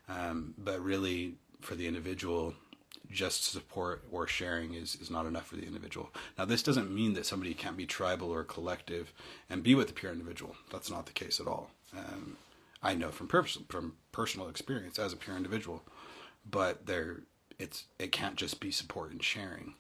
[0.08, 2.54] Um, but really, for the individual,
[3.12, 6.10] just support or sharing is, is not enough for the individual.
[6.38, 9.14] Now, this doesn't mean that somebody can't be tribal or collective
[9.50, 10.56] and be with the pure individual.
[10.72, 11.70] That's not the case at all.
[11.98, 12.38] Um,
[12.82, 15.84] I know from pers- from personal experience as a pure individual,
[16.50, 17.22] but there
[17.58, 19.74] it's it can't just be support and sharing.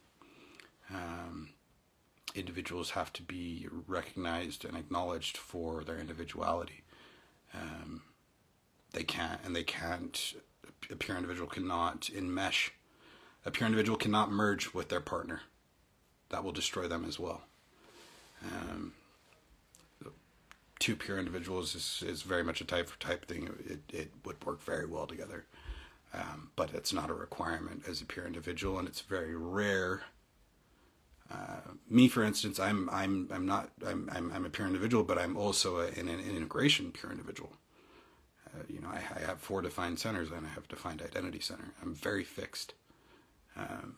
[0.93, 1.49] Um,
[2.36, 6.84] individuals have to be recognized and acknowledged for their individuality.
[7.54, 8.04] Um,
[8.94, 10.34] they can't, and they can't.
[10.92, 12.72] A pure individual cannot enmesh.
[13.46, 15.42] A pure individual cannot merge with their partner.
[16.30, 17.42] That will destroy them as well.
[18.44, 18.94] Um,
[20.80, 23.50] two pure individuals is, is very much a type for type thing.
[23.66, 25.46] It, it would work very well together.
[26.14, 30.02] Um, but it's not a requirement as a pure individual, and it's very rare.
[31.32, 35.18] Uh, me, for instance, I'm I'm I'm not I'm I'm, I'm a pure individual, but
[35.18, 37.54] I'm also a, an, an integration pure individual.
[38.48, 41.66] Uh, you know, I, I, have four defined centers, and I have defined identity center.
[41.84, 42.74] I'm very fixed,
[43.56, 43.98] um,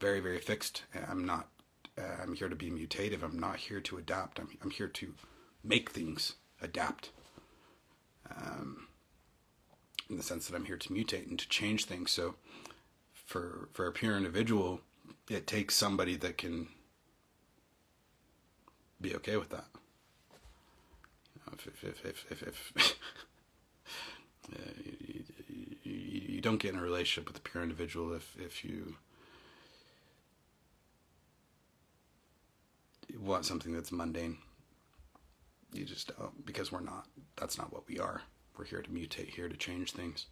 [0.00, 0.82] very very fixed.
[1.08, 1.48] I'm not.
[1.96, 3.22] Uh, I'm here to be mutative.
[3.22, 4.40] I'm not here to adapt.
[4.40, 5.14] I'm I'm here to
[5.62, 7.10] make things, adapt.
[8.36, 8.88] Um,
[10.10, 12.10] in the sense that I'm here to mutate and to change things.
[12.10, 12.34] So,
[13.12, 14.80] for for a pure individual,
[15.28, 16.68] it takes somebody that can
[19.00, 19.66] be okay with that.
[21.52, 22.96] If if if if, if
[25.04, 25.24] you,
[25.84, 28.96] you, you, don't get in a relationship with a pure individual if if you
[33.18, 34.38] want something that's mundane
[35.76, 37.06] you just don't because we're not.
[37.36, 38.22] That's not what we are.
[38.56, 40.26] We're here to mutate, here to change things.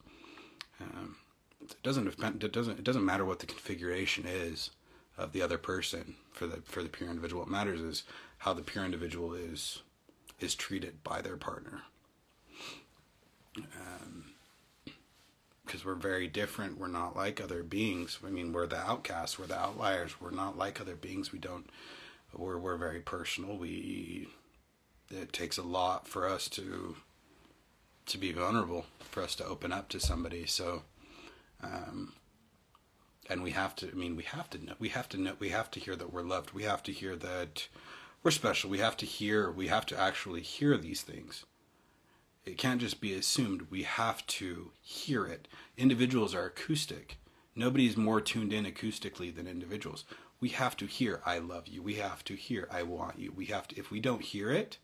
[0.81, 1.17] Um,
[1.63, 2.07] it doesn't.
[2.07, 2.79] It doesn't.
[2.79, 4.71] It doesn't matter what the configuration is
[5.17, 7.43] of the other person for the for the pure individual.
[7.43, 8.03] What matters is
[8.39, 9.83] how the pure individual is
[10.41, 11.83] is treated by their partner.
[13.57, 14.25] Um,
[15.65, 16.79] because we're very different.
[16.79, 18.19] We're not like other beings.
[18.25, 19.39] I mean, we're the outcasts.
[19.39, 20.21] We're the outliers.
[20.21, 21.33] We're not like other beings.
[21.33, 21.71] We don't.
[22.35, 23.57] We're we're very personal.
[23.57, 24.29] We
[25.11, 26.97] it takes a lot for us to
[28.07, 30.45] to be vulnerable, for us to open up to somebody.
[30.47, 30.83] So,
[31.62, 32.12] um,
[33.29, 33.89] and we have to.
[33.89, 34.75] I mean, we have to know.
[34.79, 35.35] We have to know.
[35.39, 36.53] We have to hear that we're loved.
[36.53, 37.68] We have to hear that
[38.22, 38.70] we're special.
[38.70, 39.51] We have to hear.
[39.51, 41.45] We have to actually hear these things.
[42.45, 43.70] It can't just be assumed.
[43.70, 45.49] We have to hear it.
[45.79, 47.18] Individuals are acoustic.
[47.57, 50.05] Nobody's more tuned in acoustically than individuals.
[50.41, 51.83] We have to hear I love you.
[51.83, 53.33] We have to hear I want you.
[53.35, 54.79] We have to if we don't hear it,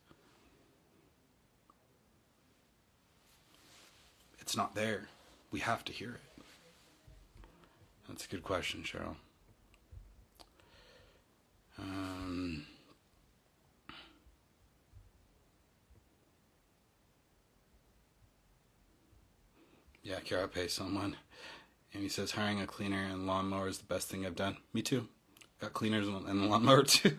[4.38, 5.08] it's not there.
[5.50, 6.29] We have to hear it.
[8.10, 9.14] That's a good question, Cheryl.
[11.78, 12.66] Um,
[20.02, 21.16] yeah, Kara pay someone.
[21.94, 24.56] And he says hiring a cleaner and lawnmower is the best thing I've done.
[24.74, 25.06] Me too.
[25.60, 27.16] Got cleaners and a lawnmower too.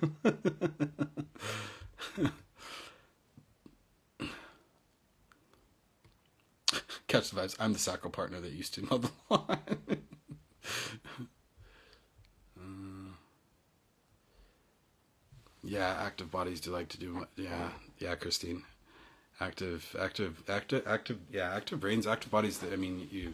[7.08, 7.56] Catch the vibes.
[7.60, 9.58] I'm the sacral partner that used to mow the lawn.
[12.58, 12.62] uh,
[15.64, 17.26] yeah, active bodies do like to do.
[17.36, 18.64] Yeah, yeah, Christine.
[19.40, 21.20] Active, active, active, active.
[21.32, 22.60] Yeah, active brains, active bodies.
[22.60, 23.34] That I mean, you,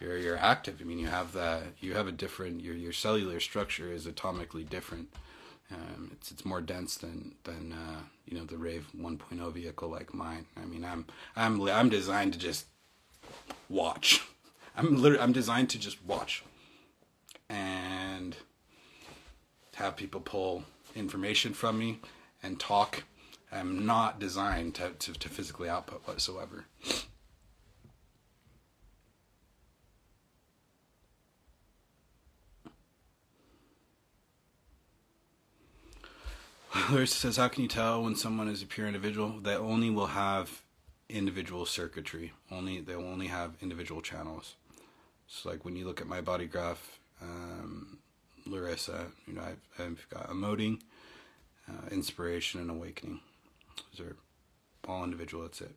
[0.00, 0.78] you're you're active.
[0.80, 1.64] I mean, you have that.
[1.80, 2.62] You have a different.
[2.62, 5.08] Your your cellular structure is atomically different.
[5.70, 10.14] Um, it's it's more dense than than uh, you know the Rave 1.0 vehicle like
[10.14, 10.46] mine.
[10.56, 12.66] I mean, I'm I'm I'm designed to just
[13.68, 14.22] watch.
[14.76, 16.44] I'm literally I'm designed to just watch
[17.48, 18.36] and
[19.76, 20.64] have people pull
[20.94, 22.00] information from me
[22.42, 23.04] and talk.
[23.50, 26.66] I'm not designed to, to, to physically output whatsoever.
[36.90, 39.40] Larissa says, How can you tell when someone is a pure individual?
[39.40, 40.62] They only will have
[41.08, 42.32] individual circuitry.
[42.50, 44.56] Only they'll only have individual channels.
[45.28, 47.98] So like when you look at my body graph, um,
[48.46, 50.80] Larissa, you know, I've, I've got emoting,
[51.68, 53.20] uh, inspiration, and awakening.
[53.92, 54.16] Those are
[54.88, 55.42] all individual.
[55.42, 55.74] That's it.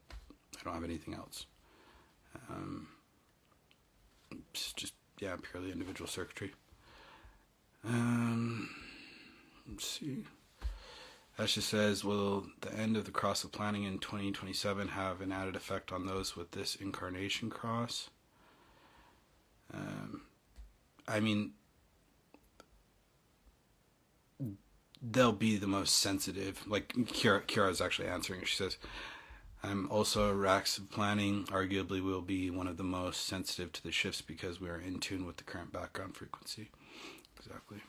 [0.59, 1.45] I don't have anything else.
[2.49, 2.87] Um,
[4.53, 6.53] it's just yeah, purely individual circuitry.
[7.85, 8.69] Um,
[9.67, 10.23] let's see.
[11.37, 15.55] Asha says, Will the end of the cross of planning in 2027 have an added
[15.55, 18.09] effect on those with this incarnation cross?
[19.73, 20.21] Um,
[21.07, 21.53] I mean,
[25.01, 26.63] they'll be the most sensitive.
[26.67, 28.43] Like Kira, Kira is actually answering.
[28.45, 28.77] She says,
[29.63, 31.45] "I'm also RAX of planning.
[31.45, 34.99] Arguably, will be one of the most sensitive to the shifts because we are in
[34.99, 36.69] tune with the current background frequency."
[37.39, 37.79] Exactly.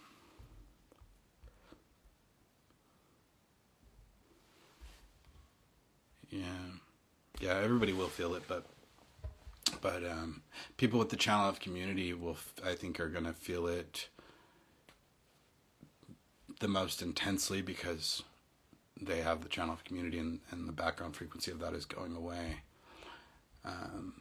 [6.31, 6.45] Yeah,
[7.41, 7.55] yeah.
[7.55, 8.64] Everybody will feel it, but
[9.71, 10.43] but um,
[10.77, 14.09] people with the channel of community will, I think, are going to feel it
[16.61, 18.23] the most intensely because
[19.01, 22.14] they have the channel of community and, and the background frequency of that is going
[22.14, 22.57] away.
[23.64, 24.14] Um,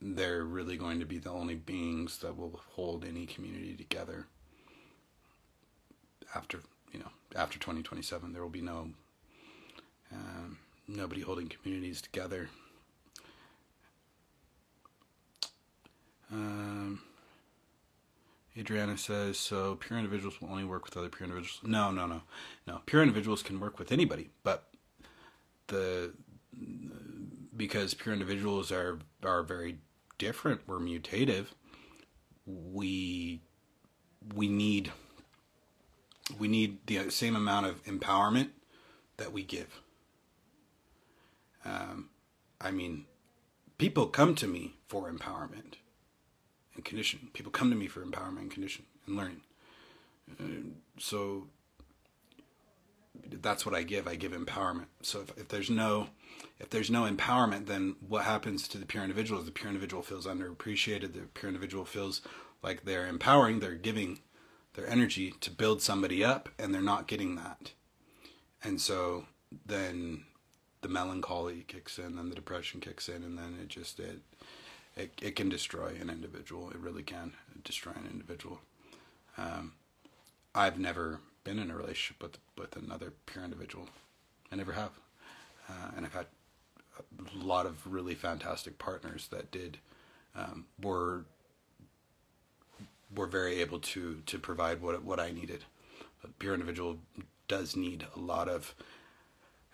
[0.00, 4.26] they're really going to be the only beings that will hold any community together
[6.34, 6.60] after
[6.92, 8.90] you know after 2027 there will be no
[10.12, 12.48] um, nobody holding communities together.
[16.34, 17.00] Um,
[18.58, 21.60] Adriana says, so pure individuals will only work with other pure individuals.
[21.62, 22.22] No, no, no,
[22.66, 22.80] no.
[22.86, 24.68] Pure individuals can work with anybody, but
[25.68, 26.12] the
[27.56, 29.78] because pure individuals are are very
[30.18, 30.62] different.
[30.66, 31.46] We're mutative.
[32.46, 33.40] We
[34.34, 34.92] we need
[36.38, 38.50] we need the same amount of empowerment
[39.16, 39.80] that we give.
[41.64, 42.10] Um,
[42.60, 43.06] I mean,
[43.78, 45.74] people come to me for empowerment
[46.74, 47.28] and conditioning.
[47.32, 49.40] People come to me for empowerment and conditioning and learning.
[50.40, 51.46] Uh, so
[53.40, 54.08] that's what I give.
[54.08, 54.86] I give empowerment.
[55.02, 56.08] So if, if there's no
[56.58, 60.02] if there's no empowerment, then what happens to the pure individual is the pure individual
[60.02, 61.12] feels underappreciated.
[61.12, 62.20] The pure individual feels
[62.62, 64.20] like they're empowering, they're giving
[64.74, 67.72] their energy to build somebody up, and they're not getting that.
[68.62, 69.26] And so
[69.66, 70.24] then
[70.80, 74.20] the melancholy kicks in, then the depression kicks in, and then it just it
[74.96, 76.70] it, it can destroy an individual.
[76.70, 77.32] It really can
[77.64, 78.60] destroy an individual.
[79.36, 79.72] Um,
[80.54, 83.88] I've never been in a relationship with with another pure individual.
[84.52, 84.92] I never have,
[85.68, 86.26] uh, and I've had
[86.98, 89.78] a lot of really fantastic partners that did
[90.36, 91.24] um, were
[93.14, 95.64] were very able to to provide what what I needed.
[96.22, 96.98] A pure individual
[97.48, 98.74] does need a lot of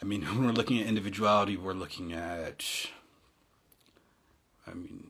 [0.03, 2.65] I mean, when we're looking at individuality, we're looking at,
[4.67, 5.10] I mean,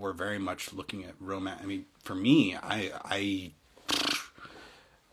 [0.00, 1.60] we're very much looking at romance.
[1.62, 3.50] I mean, for me, I, I,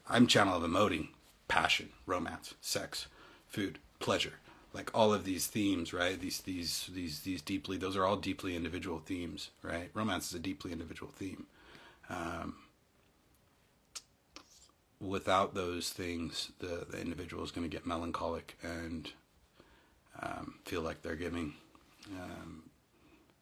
[0.09, 1.09] I'm channel of emoting,
[1.47, 3.07] passion, romance, sex,
[3.47, 4.33] food, pleasure,
[4.73, 6.19] like all of these themes, right?
[6.19, 9.89] These, these, these, these deeply, those are all deeply individual themes, right?
[9.93, 11.45] Romance is a deeply individual theme.
[12.09, 12.55] Um,
[15.01, 19.11] without those things, the, the individual is going to get melancholic and
[20.21, 21.53] um, feel like they're giving
[22.19, 22.63] um,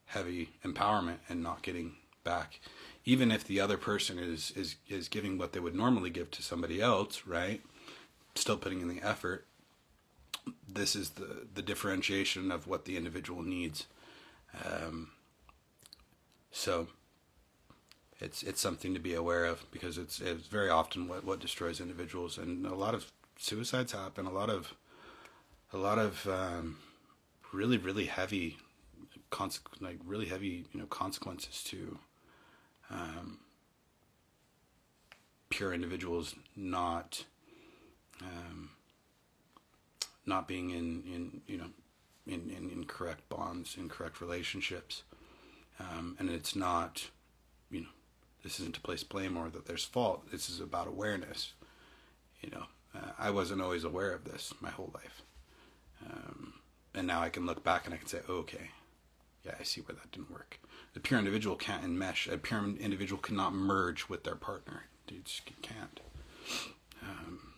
[0.07, 2.59] heavy empowerment and not getting back.
[3.05, 6.41] Even if the other person is, is, is giving what they would normally give to
[6.41, 7.61] somebody else, right?
[8.35, 9.45] Still putting in the effort.
[10.67, 13.87] this is the the differentiation of what the individual needs.
[14.65, 15.09] Um,
[16.51, 16.87] so
[18.19, 21.81] it's it's something to be aware of because it's it's very often what what destroys
[21.81, 24.73] individuals and a lot of suicides happen a lot of
[25.73, 26.77] a lot of um,
[27.51, 28.57] really really heavy
[29.31, 31.99] conse- like really heavy you know consequences to
[32.89, 33.39] um,
[35.49, 37.23] pure individuals not
[38.21, 38.69] um,
[40.25, 41.69] not being in in you know
[42.27, 45.03] in, in, in correct bonds in correct relationships.
[45.79, 47.09] Um, and it's not
[47.69, 47.89] you know
[48.43, 50.31] this isn't to place blame or that there's fault.
[50.31, 51.53] This is about awareness
[52.41, 52.65] you know.
[52.93, 55.21] Uh, I wasn't always aware of this my whole life.
[56.05, 56.53] Um,
[56.93, 58.69] and now I can look back and I can say okay
[59.45, 60.59] yeah I see where that didn't work
[60.93, 65.45] the pure individual can't enmesh a pure individual cannot merge with their partner you just
[65.61, 65.99] can't
[67.01, 67.55] um,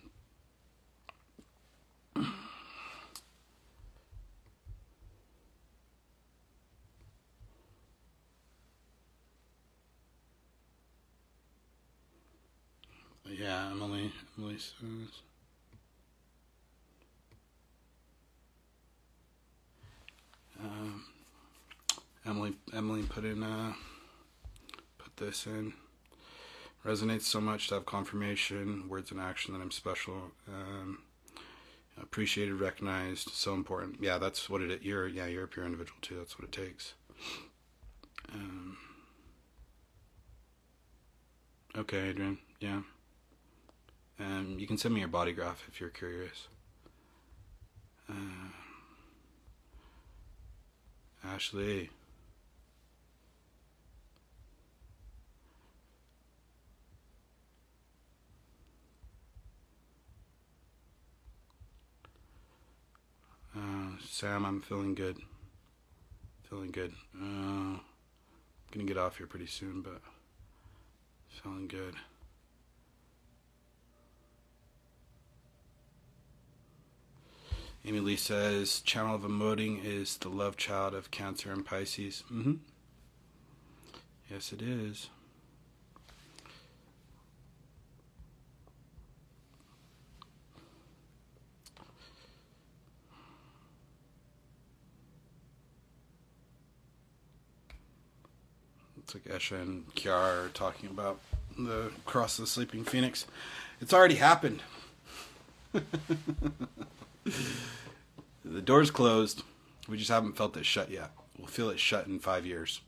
[13.30, 14.12] Yeah, Emily.
[14.38, 15.22] Emily says.
[20.60, 21.04] Um,
[22.28, 22.54] Emily.
[22.74, 23.44] Emily put in.
[23.44, 23.74] Uh,
[24.98, 25.74] put this in.
[26.86, 30.32] Resonates so much to have confirmation, words in action that I'm special.
[30.48, 31.00] Um,
[32.02, 33.98] appreciated, recognized, so important.
[34.02, 34.72] Yeah, that's what it.
[34.72, 34.82] is.
[34.84, 36.18] You're yeah, you're a pure individual too.
[36.18, 36.94] That's what it takes.
[38.34, 38.78] Um,
[41.78, 42.38] okay, Adrian.
[42.60, 42.82] Yeah.
[44.20, 46.48] Um, you can send me your body graph if you're curious.
[48.10, 48.14] Uh,
[51.24, 51.90] Ashley.
[63.56, 65.20] Uh, Sam, I'm feeling good.
[66.50, 66.92] Feeling good.
[67.16, 67.82] Uh, I'm
[68.72, 70.02] gonna get off here pretty soon, but
[71.30, 71.94] feeling good.
[77.86, 82.24] Amy Lee says, channel of emoting is the love child of Cancer and Pisces.
[82.34, 82.54] Mm-hmm.
[84.32, 85.10] Yes, it is.
[98.98, 101.20] It's like Esha and Kiara are talking about
[101.58, 103.26] the cross of the sleeping phoenix.
[103.82, 104.62] It's already happened.
[105.74, 105.82] the
[108.64, 109.44] door's closed.
[109.88, 111.12] We just haven't felt it shut yet.
[111.38, 112.82] We'll feel it shut in five years.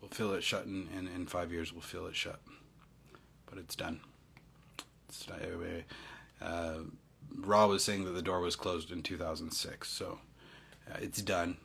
[0.00, 1.72] We'll feel it shut in, in, in five years.
[1.72, 2.40] We'll feel it shut.
[3.46, 4.00] But it's done.
[5.08, 5.26] It's.
[6.40, 6.78] Uh,
[7.36, 9.88] Ra was saying that the door was closed in 2006.
[9.88, 10.18] So
[10.90, 11.58] uh, it's done.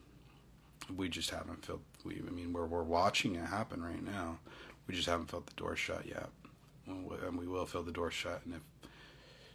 [0.96, 1.82] We just haven't felt.
[2.06, 4.40] I mean, we're, we're watching it happen right now.
[4.88, 6.30] We just haven't felt the door shut yet.
[6.88, 8.42] And we will feel the door shut.
[8.46, 8.62] And if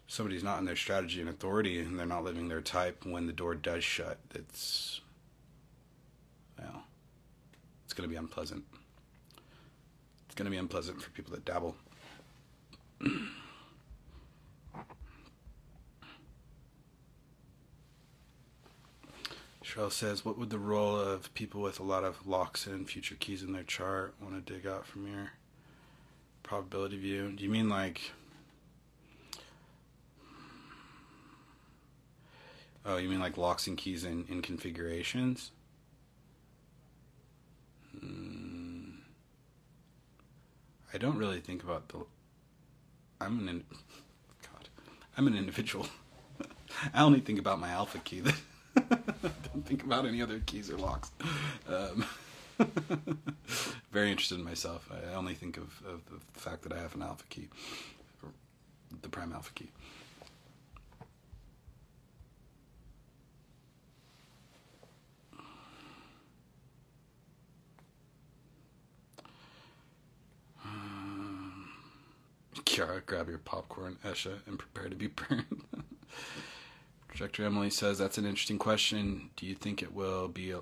[0.08, 3.32] somebody's not in their strategy and authority and they're not living their type when the
[3.32, 5.00] door does shut, it's
[6.58, 6.82] well,
[7.84, 8.64] it's going to be unpleasant.
[10.26, 11.76] It's going to be unpleasant for people that dabble.
[19.70, 23.14] Cheryl says, "What would the role of people with a lot of locks and future
[23.14, 25.30] keys in their chart want to dig out from your
[26.42, 27.30] probability view?
[27.30, 28.12] Do you mean like?"
[32.84, 35.52] Oh, you mean like locks and keys in, in configurations?
[38.02, 38.94] Mm,
[40.92, 42.06] I don't really think about the.
[43.20, 43.64] I'm an.
[44.42, 44.68] God,
[45.16, 45.86] I'm an individual.
[46.94, 48.22] I only think about my alpha key.
[49.52, 51.10] don't think about any other keys or locks.
[51.68, 52.04] Um,
[53.92, 54.90] very interested in myself.
[54.92, 57.48] I only think of, of the fact that I have an alpha key,
[59.02, 59.70] the prime alpha key.
[72.64, 75.62] Kiara, grab your popcorn, Esha, and prepare to be burned.
[77.10, 79.30] Projector Emily says that's an interesting question.
[79.34, 80.54] Do you think it will be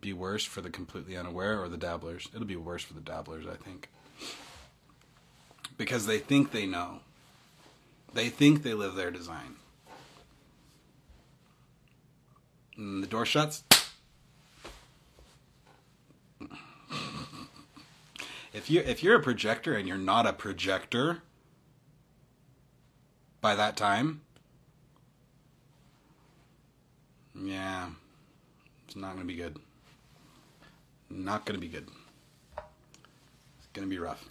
[0.00, 2.26] be worse for the completely unaware or the dabblers?
[2.34, 3.90] It'll be worse for the dabblers, I think,
[5.76, 7.00] because they think they know.
[8.14, 9.56] They think they live their design.
[12.78, 13.62] And the door shuts.
[18.54, 21.18] If you if you're a projector and you're not a projector,
[23.42, 24.22] by that time,
[27.42, 27.88] Yeah,
[28.86, 29.56] it's not going to be good.
[31.08, 31.88] Not going to be good.
[32.56, 34.24] It's going to be rough.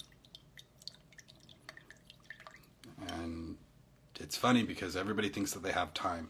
[3.07, 3.57] And
[4.19, 6.27] it's funny because everybody thinks that they have time.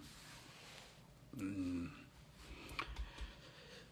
[1.37, 1.89] Mm.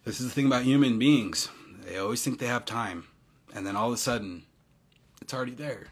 [0.05, 1.49] This is the thing about human beings.
[1.83, 3.07] They always think they have time.
[3.53, 4.43] And then all of a sudden,
[5.21, 5.87] it's already there.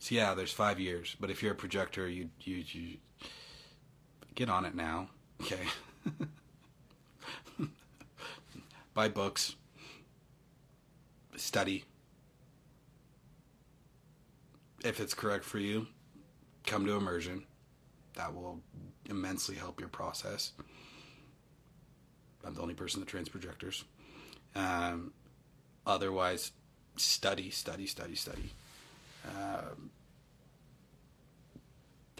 [0.00, 1.16] So yeah, there's five years.
[1.20, 2.96] But if you're a projector, you you, you
[4.34, 5.08] get on it now.
[5.42, 5.60] Okay.
[8.94, 9.54] Buy books.
[11.36, 11.84] Study.
[14.84, 15.86] If it's correct for you,
[16.64, 17.44] come to immersion.
[18.14, 18.60] That will
[19.08, 20.52] immensely help your process.
[22.44, 23.84] I'm the only person that trains projectors.
[24.54, 25.12] Um,
[25.86, 26.52] otherwise,
[26.96, 28.52] study, study, study, study.
[29.26, 29.90] Um,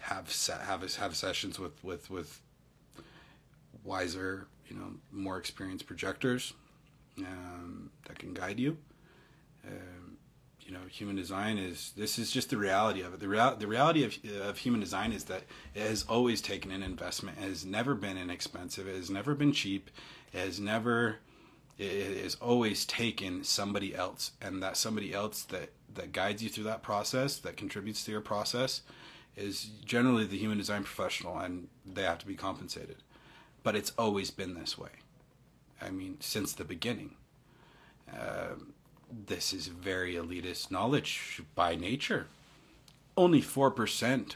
[0.01, 0.33] have
[0.65, 2.41] have have sessions with with with
[3.87, 6.53] wiser, you know, more experienced projectors
[7.19, 8.77] um, that can guide you.
[9.65, 10.17] Um,
[10.61, 13.19] you know, human design is this is just the reality of it.
[13.21, 15.43] The the reality of of human design is that
[15.73, 17.37] it has always taken an investment.
[17.37, 18.87] It has never been inexpensive.
[18.87, 19.89] It has never been cheap.
[20.33, 21.17] It has never.
[21.77, 26.65] It has always taken somebody else, and that somebody else that that guides you through
[26.65, 28.81] that process, that contributes to your process,
[29.37, 32.97] is generally the human design professional, and they have to be compensated.
[33.67, 34.91] But it's always been this way.
[35.81, 37.15] I mean, since the beginning.
[38.09, 38.53] Uh,
[39.11, 42.27] this is very elitist knowledge by nature.
[43.17, 44.35] Only 4%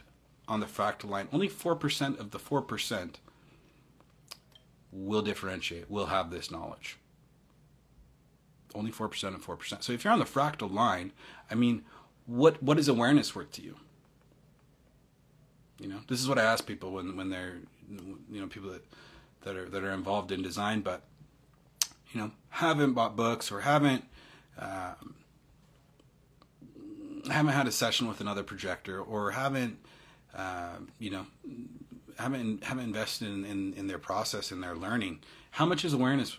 [0.49, 3.11] on the fractal line, only 4% of the 4%
[4.91, 6.97] will differentiate, will have this knowledge.
[8.75, 9.81] Only 4% of 4%.
[9.81, 11.13] So if you're on the fractal line,
[11.49, 11.85] I mean,
[12.25, 13.77] what what is awareness worth to you?
[15.79, 17.59] You know, this is what I ask people when, when they're,
[18.29, 18.83] you know, people that,
[19.43, 21.03] that are that are involved in design, but
[22.11, 24.05] you know, haven't bought books or haven't
[24.57, 25.15] um,
[27.29, 29.77] haven't had a session with another projector or haven't
[30.35, 31.25] uh, you know
[32.17, 35.19] haven't haven't invested in, in, in, their process and their learning
[35.51, 36.37] how much is awareness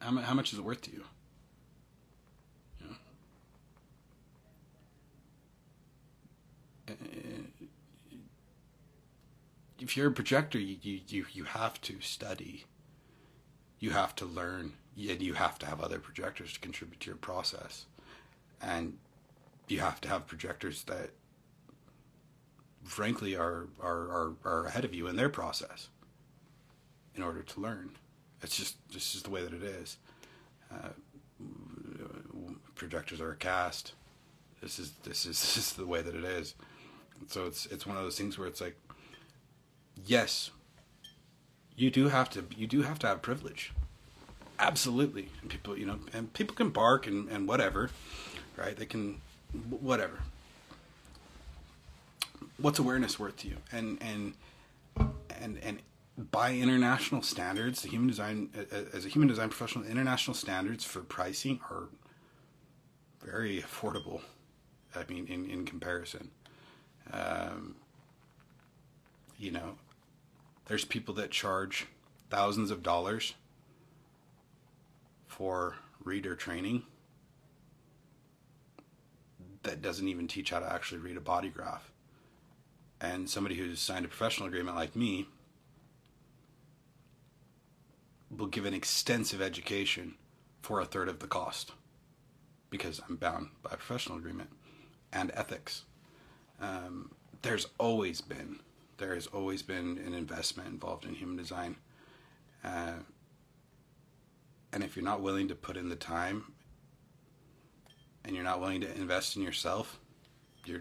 [0.00, 1.04] how, how much is it worth to you,
[2.80, 2.86] you
[6.88, 6.94] know?
[9.80, 12.64] If you're a projector you, you, you have to study.
[13.78, 14.74] You have to learn
[15.08, 17.86] and you have to have other projectors to contribute to your process.
[18.60, 18.98] And
[19.68, 21.10] you have to have projectors that
[22.84, 25.88] frankly are are, are, are ahead of you in their process
[27.14, 27.92] in order to learn.
[28.42, 29.96] It's just this is the way that it is.
[30.70, 30.90] Uh,
[32.74, 33.94] projectors are a cast.
[34.60, 36.54] This is this is this is the way that it is.
[37.28, 38.76] So it's it's one of those things where it's like
[40.06, 40.50] yes.
[41.76, 43.72] You do have to you do have to have privilege.
[44.58, 45.28] Absolutely.
[45.40, 47.90] And people you know and people can bark and, and whatever
[48.60, 48.76] right?
[48.76, 49.20] They can
[49.68, 50.20] whatever.
[52.58, 53.56] What's awareness worth to you?
[53.72, 54.34] And and
[55.40, 55.78] and and
[56.30, 58.50] by international standards the human design
[58.92, 61.84] as a human design professional international standards for pricing are
[63.24, 64.20] very affordable
[64.94, 66.30] i mean in in comparison.
[67.12, 67.76] Um,
[69.38, 69.76] you know
[70.70, 71.88] there's people that charge
[72.30, 73.34] thousands of dollars
[75.26, 75.74] for
[76.04, 76.84] reader training
[79.64, 81.90] that doesn't even teach how to actually read a body graph.
[83.00, 85.26] And somebody who's signed a professional agreement like me
[88.30, 90.14] will give an extensive education
[90.62, 91.72] for a third of the cost
[92.70, 94.50] because I'm bound by a professional agreement
[95.12, 95.82] and ethics.
[96.60, 97.10] Um,
[97.42, 98.60] there's always been
[99.00, 101.76] there has always been an investment involved in human design.
[102.62, 102.92] Uh,
[104.72, 106.52] and if you're not willing to put in the time
[108.24, 109.98] and you're not willing to invest in yourself,
[110.64, 110.80] your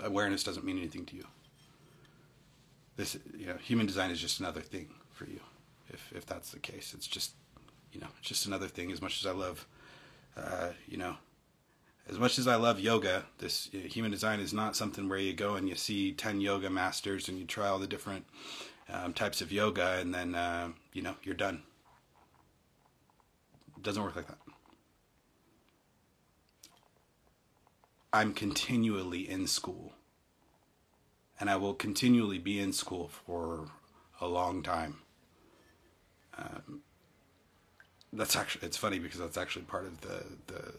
[0.00, 1.26] awareness doesn't mean anything to you.
[2.96, 5.40] This you know, human design is just another thing for you.
[5.88, 7.32] If if that's the case, it's just
[7.92, 8.92] you know, just another thing.
[8.92, 9.66] As much as I love,
[10.36, 11.16] uh, you know,
[12.08, 15.18] as much as I love yoga, this you know, human design is not something where
[15.18, 18.26] you go and you see 10 yoga masters and you try all the different
[18.92, 21.62] um, types of yoga and then, uh, you know, you're done.
[23.76, 24.38] It doesn't work like that.
[28.12, 29.92] I'm continually in school.
[31.40, 33.68] And I will continually be in school for
[34.20, 34.98] a long time.
[36.36, 36.82] Um,
[38.12, 40.74] that's actually, it's funny because that's actually part of the, the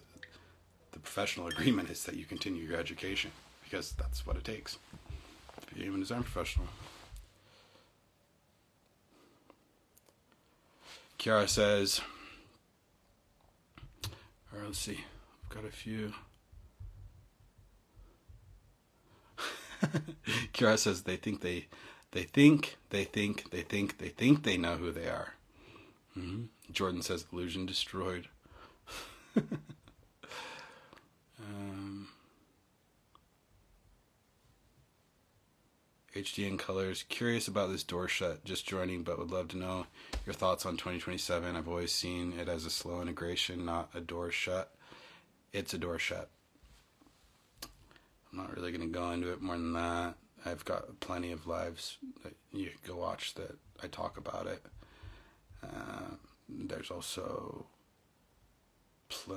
[0.93, 3.31] the professional agreement is that you continue your education
[3.63, 4.77] because that's what it takes
[5.67, 6.67] to be a human design professional.
[11.19, 12.01] Kiara says,
[14.53, 14.99] or let's see,
[15.43, 16.13] I've got a few.
[20.53, 21.67] Kiara says they think they,
[22.11, 25.33] they think they think they think they think they know who they are.
[26.17, 26.43] Mm-hmm.
[26.71, 28.27] Jordan says illusion destroyed.
[36.15, 37.03] HDN colors.
[37.09, 38.45] Curious about this door shut.
[38.45, 39.87] Just joining, but would love to know
[40.25, 41.55] your thoughts on 2027.
[41.55, 44.71] I've always seen it as a slow integration, not a door shut.
[45.51, 46.29] It's a door shut.
[48.31, 50.15] I'm not really going to go into it more than that.
[50.45, 54.63] I've got plenty of lives that you can go watch that I talk about it.
[55.63, 56.15] Uh,
[56.49, 57.65] there's also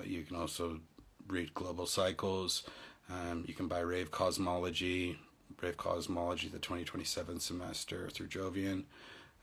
[0.04, 0.80] you can also
[1.28, 2.64] read Global Cycles.
[3.10, 5.18] Um, you can buy Rave Cosmology,
[5.60, 8.84] Rave Cosmology, the 2027 semester through Jovian.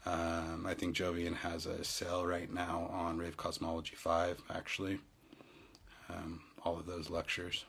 [0.05, 4.99] Um, I think Jovian has a sale right now on Rave Cosmology 5, actually.
[6.09, 7.65] Um, all of those lectures.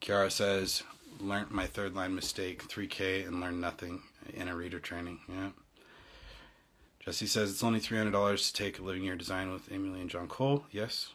[0.00, 0.82] Kiara says,
[1.20, 4.02] learned my third line mistake, 3K, and learned nothing
[4.34, 5.20] in a reader training.
[5.28, 5.50] Yeah.
[7.00, 10.28] Jesse says it's only $300 to take a living your design with Emily and John
[10.28, 10.66] Cole.
[10.70, 11.10] Yes.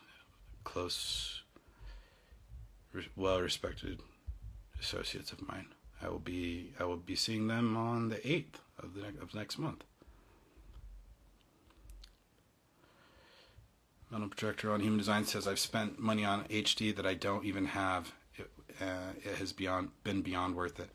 [0.63, 1.43] Close,
[3.15, 3.99] well respected
[4.79, 5.67] associates of mine.
[6.01, 9.57] I will be I will be seeing them on the 8th of the of next
[9.57, 9.83] month.
[14.11, 17.65] Metal projector on human design says I've spent money on HD that I don't even
[17.65, 18.13] have.
[18.35, 18.49] It,
[18.79, 20.89] uh, it has beyond been beyond worth it.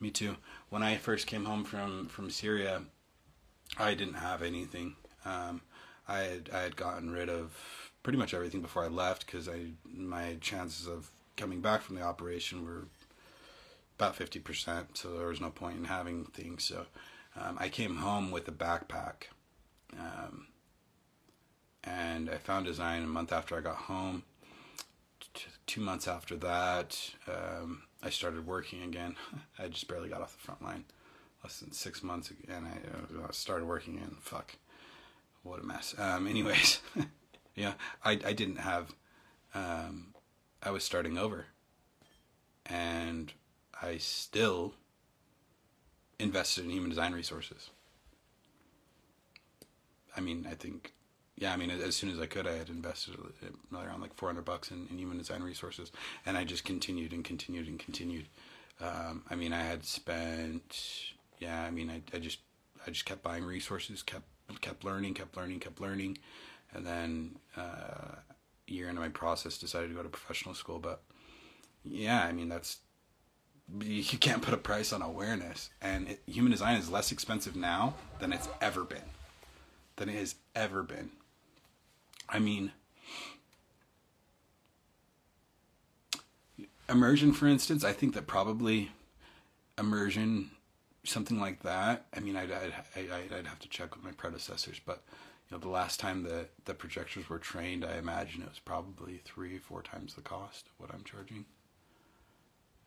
[0.00, 0.36] Me too.
[0.68, 2.82] When I first came home from from Syria,
[3.78, 4.96] I didn't have anything.
[5.24, 5.60] Um,
[6.08, 7.54] I had I had gotten rid of
[8.02, 12.02] pretty much everything before I left because I my chances of coming back from the
[12.02, 12.88] operation were
[13.98, 14.96] about fifty percent.
[14.96, 16.64] So there was no point in having things.
[16.64, 16.86] So
[17.40, 19.28] um, I came home with a backpack,
[19.98, 20.48] um,
[21.84, 24.24] and I found design a month after I got home.
[25.34, 29.16] T- two months after that, um, I started working again.
[29.58, 30.84] I just barely got off the front line
[31.46, 34.56] less than six months and I uh, started working in fuck
[35.44, 36.80] what a mess um, anyways
[37.54, 37.74] yeah
[38.04, 38.92] I, I didn't have
[39.54, 40.08] um,
[40.60, 41.46] I was starting over
[42.66, 43.32] and
[43.82, 44.74] I still
[46.18, 47.70] invested in human design resources
[50.16, 50.92] I mean I think
[51.36, 53.16] yeah I mean as soon as I could I had invested
[53.72, 55.92] around like 400 bucks in, in human design resources
[56.24, 58.28] and I just continued and continued and continued
[58.80, 62.38] um, I mean I had spent yeah, I mean, I, I just
[62.86, 64.26] I just kept buying resources, kept
[64.60, 66.18] kept learning, kept learning, kept learning,
[66.72, 68.16] and then uh,
[68.66, 70.78] year into my process, decided to go to professional school.
[70.78, 71.02] But
[71.84, 72.78] yeah, I mean, that's
[73.80, 77.94] you can't put a price on awareness, and it, human design is less expensive now
[78.20, 78.98] than it's ever been,
[79.96, 81.10] than it has ever been.
[82.28, 82.72] I mean.
[86.88, 88.92] Immersion, for instance, I think that probably
[89.76, 90.50] immersion
[91.02, 92.06] something like that.
[92.16, 95.02] I mean, I'd, I'd, I'd, have to check with my predecessors, but
[95.48, 99.20] you know, the last time the, the projectors were trained, I imagine it was probably
[99.24, 101.44] three, four times the cost of what I'm charging.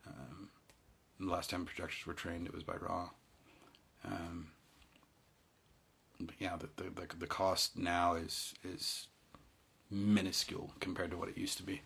[0.08, 0.39] Um,
[1.20, 3.10] the last time projectors were trained, it was by Ra.
[4.06, 4.52] Um,
[6.20, 9.08] but yeah, the, the, the, the cost now is, is
[9.90, 11.82] minuscule compared to what it used to be.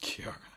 [0.00, 0.49] Kiara.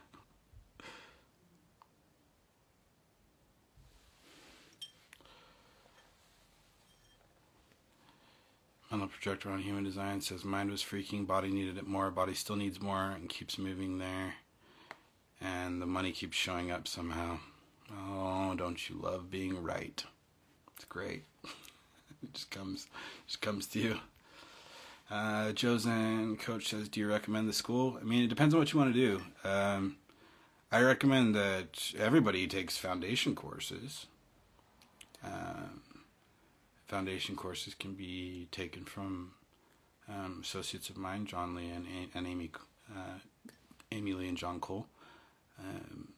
[8.93, 12.35] On the projector on human design says mind was freaking, body needed it more, body
[12.35, 14.35] still needs more and keeps moving there.
[15.41, 17.39] And the money keeps showing up somehow.
[17.91, 20.03] Oh, don't you love being right?
[20.75, 21.23] It's great.
[21.43, 22.85] it just comes
[23.25, 23.99] just comes to you.
[25.09, 28.73] Uh, Josen coach says, "Do you recommend the school?" I mean, it depends on what
[28.73, 29.21] you want to do.
[29.43, 29.97] Um,
[30.71, 34.05] I recommend that everybody takes foundation courses.
[35.23, 35.81] Um,
[36.93, 39.31] foundation courses can be taken from
[40.07, 42.51] um, associates of mine, John Lee and, and Amy,
[42.95, 43.17] uh,
[43.91, 44.85] Amy Lee and John Cole.
[45.57, 46.09] Um,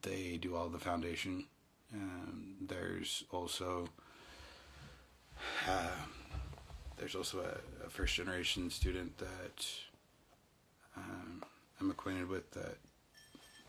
[0.00, 1.44] they do all the foundation.
[1.92, 3.88] Um, there's also
[5.68, 6.02] uh,
[6.96, 9.66] there's also a, a, first generation student that
[10.96, 11.42] um,
[11.78, 12.78] I'm acquainted with that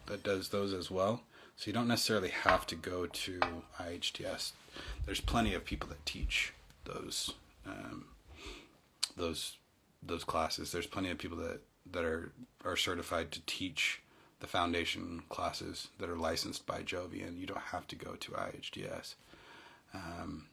[0.06, 1.24] that does those as well.
[1.58, 3.40] So you don't necessarily have to go to
[3.80, 4.52] IHDS.
[5.06, 6.54] There's plenty of people that teach
[6.86, 7.34] those
[7.66, 8.06] um,
[9.18, 9.58] those
[10.04, 10.72] those classes.
[10.72, 11.62] There's plenty of people that
[11.92, 12.32] that are
[12.64, 14.02] are certified to teach
[14.40, 17.40] the foundation classes that are licensed by Jovian.
[17.40, 19.16] You don't have to go to IHDS.
[19.96, 20.46] Um,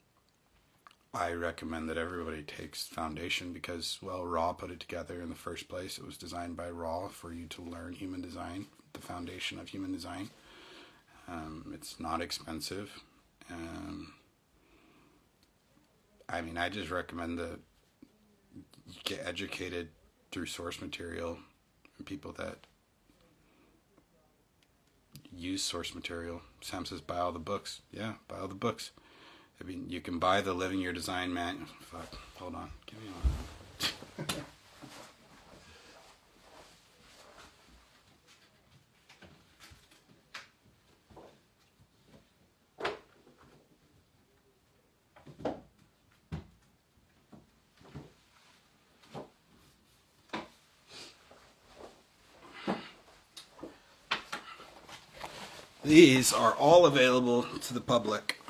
[1.12, 5.68] I recommend that everybody takes foundation because, well, Ra put it together in the first
[5.68, 5.98] place.
[5.98, 9.92] It was designed by Ra for you to learn human design, the foundation of human
[9.92, 10.30] design.
[11.28, 13.00] Um, it's not expensive.
[13.50, 14.14] Um,
[16.28, 17.60] I mean, I just recommend that
[18.86, 19.88] you get educated
[20.30, 21.38] through source material
[21.96, 22.58] and people that
[25.32, 26.42] use source material.
[26.60, 27.82] Sam says, buy all the books.
[27.90, 28.90] Yeah, buy all the books.
[29.60, 31.68] I mean, you can buy the Living Your Design manual.
[31.80, 32.70] Fuck, hold on.
[32.86, 33.63] Give me one.
[55.94, 58.40] These are all available to the public.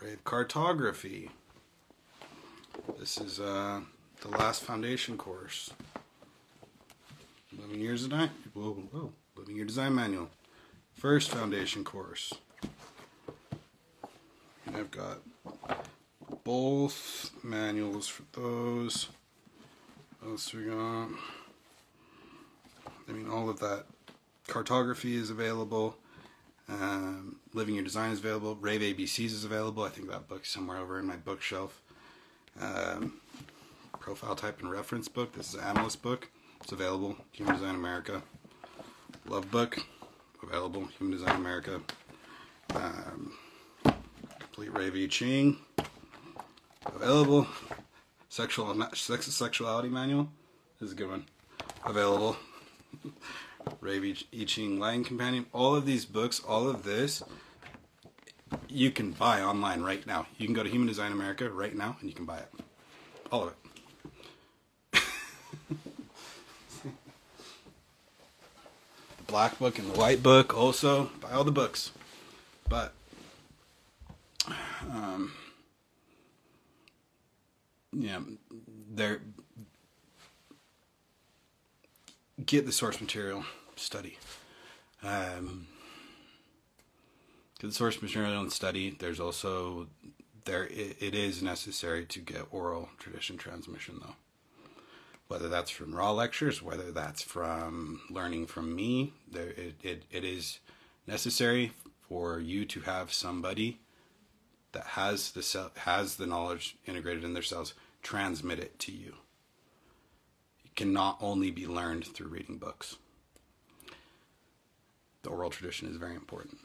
[0.00, 1.32] Rave cartography.
[3.00, 3.80] This is uh,
[4.20, 5.72] the last foundation course.
[7.50, 8.30] Living Your Design.
[8.54, 9.12] Whoa, whoa.
[9.34, 10.30] Living Your Design Manual.
[10.94, 12.32] First foundation course.
[14.66, 15.18] And I've got
[16.44, 19.08] both manuals for those.
[20.20, 21.08] What else we got?
[23.08, 23.86] I mean, all of that
[24.46, 25.96] cartography is available.
[26.68, 28.56] Um, Living Your Design is available.
[28.56, 29.82] Rave ABCs is available.
[29.84, 31.80] I think that book's somewhere over in my bookshelf.
[32.60, 33.20] Um,
[34.00, 35.32] profile type and reference book.
[35.32, 36.28] This is an analyst book.
[36.62, 37.16] It's available.
[37.32, 38.22] Human Design America.
[39.26, 39.78] Love book.
[40.42, 40.86] Available.
[40.98, 41.80] Human Design America.
[42.74, 43.32] Um,
[44.38, 45.58] complete Rave I Ching.
[46.86, 47.46] Available.
[48.28, 50.28] Sexual sex sexuality manual.
[50.78, 51.24] This is a good one.
[51.84, 52.36] Available.
[53.80, 55.46] Rave I Ching Line Companion.
[55.52, 57.22] All of these books, all of this,
[58.68, 60.26] you can buy online right now.
[60.38, 62.48] You can go to Human Design America right now and you can buy it.
[63.32, 63.54] All of
[64.92, 65.02] it.
[66.82, 66.90] the
[69.26, 71.10] black book and the white book also.
[71.20, 71.90] Buy all the books.
[72.68, 72.92] But
[74.90, 75.32] um,
[77.92, 78.20] yeah,
[78.90, 79.20] they're
[82.46, 83.44] get the source material,
[83.74, 84.18] study.
[85.02, 85.66] Um,
[87.58, 88.96] get the source material and study.
[88.98, 89.88] There's also
[90.44, 94.14] there it, it is necessary to get oral tradition transmission though.
[95.28, 100.24] Whether that's from Ra lectures, whether that's from learning from me, there it, it, it
[100.24, 100.60] is
[101.06, 101.72] necessary
[102.08, 103.80] for you to have somebody
[104.70, 109.14] that has the has the knowledge integrated in their cells transmit it to you
[110.76, 112.96] cannot only be learned through reading books.
[115.22, 116.58] The oral tradition is very important.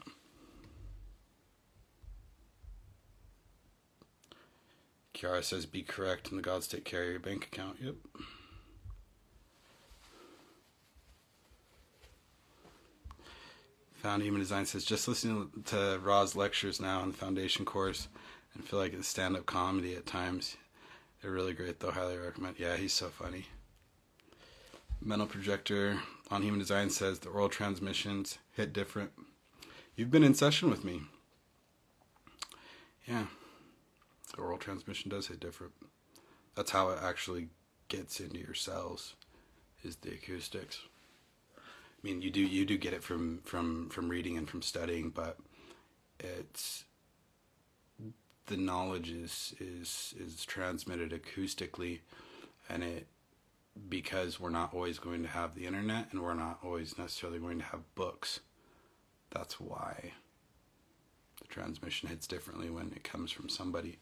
[5.14, 7.76] Kiara says, be correct, and the gods take care of your bank account.
[7.80, 7.94] Yep.
[14.02, 18.08] Found Human Design says, just listening to Ra's lectures now in the foundation course
[18.54, 20.56] and feel like it's stand up comedy at times.
[21.20, 21.92] They're really great, though.
[21.92, 22.58] Highly recommend.
[22.58, 23.46] Yeah, he's so funny.
[25.04, 26.00] Mental projector
[26.30, 29.10] on human design says the oral transmissions hit different.
[29.96, 31.02] You've been in session with me.
[33.06, 33.26] Yeah.
[34.34, 35.72] The oral transmission does hit different.
[36.54, 37.48] That's how it actually
[37.88, 39.14] gets into your cells
[39.82, 40.78] is the acoustics.
[41.56, 41.60] I
[42.02, 45.36] mean, you do you do get it from from from reading and from studying, but
[46.20, 46.84] it's
[48.46, 52.00] the knowledge is is is transmitted acoustically
[52.68, 53.06] and it
[53.88, 57.58] because we're not always going to have the internet and we're not always necessarily going
[57.58, 58.40] to have books.
[59.30, 60.12] That's why
[61.40, 63.98] the transmission hits differently when it comes from somebody.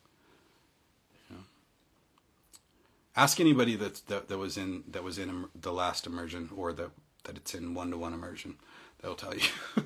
[3.16, 6.90] Ask anybody that, that that was in that was in the last immersion or that
[7.24, 8.54] that it's in one to one immersion.
[9.02, 9.42] They'll tell you.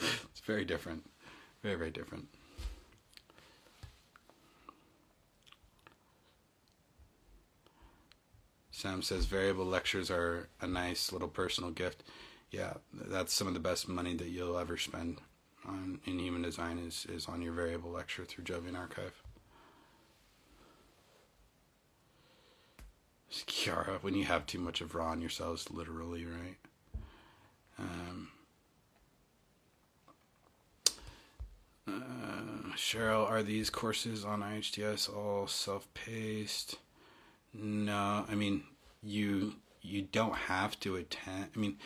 [0.00, 1.08] it's very different,
[1.62, 2.28] very very different.
[8.84, 12.02] Sam says variable lectures are a nice little personal gift.
[12.50, 15.22] Yeah, that's some of the best money that you'll ever spend
[15.66, 19.22] on in human design is, is on your variable lecture through Jovian Archive.
[23.32, 25.30] Kiara, when you have too much of Ra in your
[25.70, 26.58] literally, right?
[27.78, 28.28] Um,
[31.88, 36.76] uh, Cheryl, are these courses on IHDS all self-paced?
[37.54, 38.64] No, I mean,
[39.04, 41.50] you you don't have to attend.
[41.54, 41.76] I mean,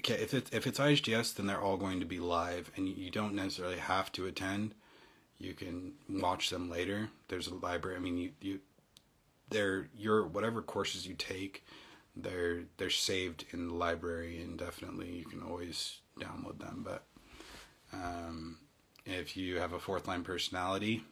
[0.00, 3.10] okay, if it's if it's IHDS, then they're all going to be live, and you,
[3.10, 4.74] don't necessarily have to attend.
[5.38, 7.08] You can watch them later.
[7.28, 7.96] There's a library.
[7.96, 8.60] I mean, you you
[9.48, 11.64] they're your whatever courses you take,
[12.16, 15.10] they're they're saved in the library indefinitely.
[15.10, 16.84] You can always download them.
[16.84, 17.04] But
[17.92, 18.58] um,
[19.06, 21.04] if you have a fourth line personality,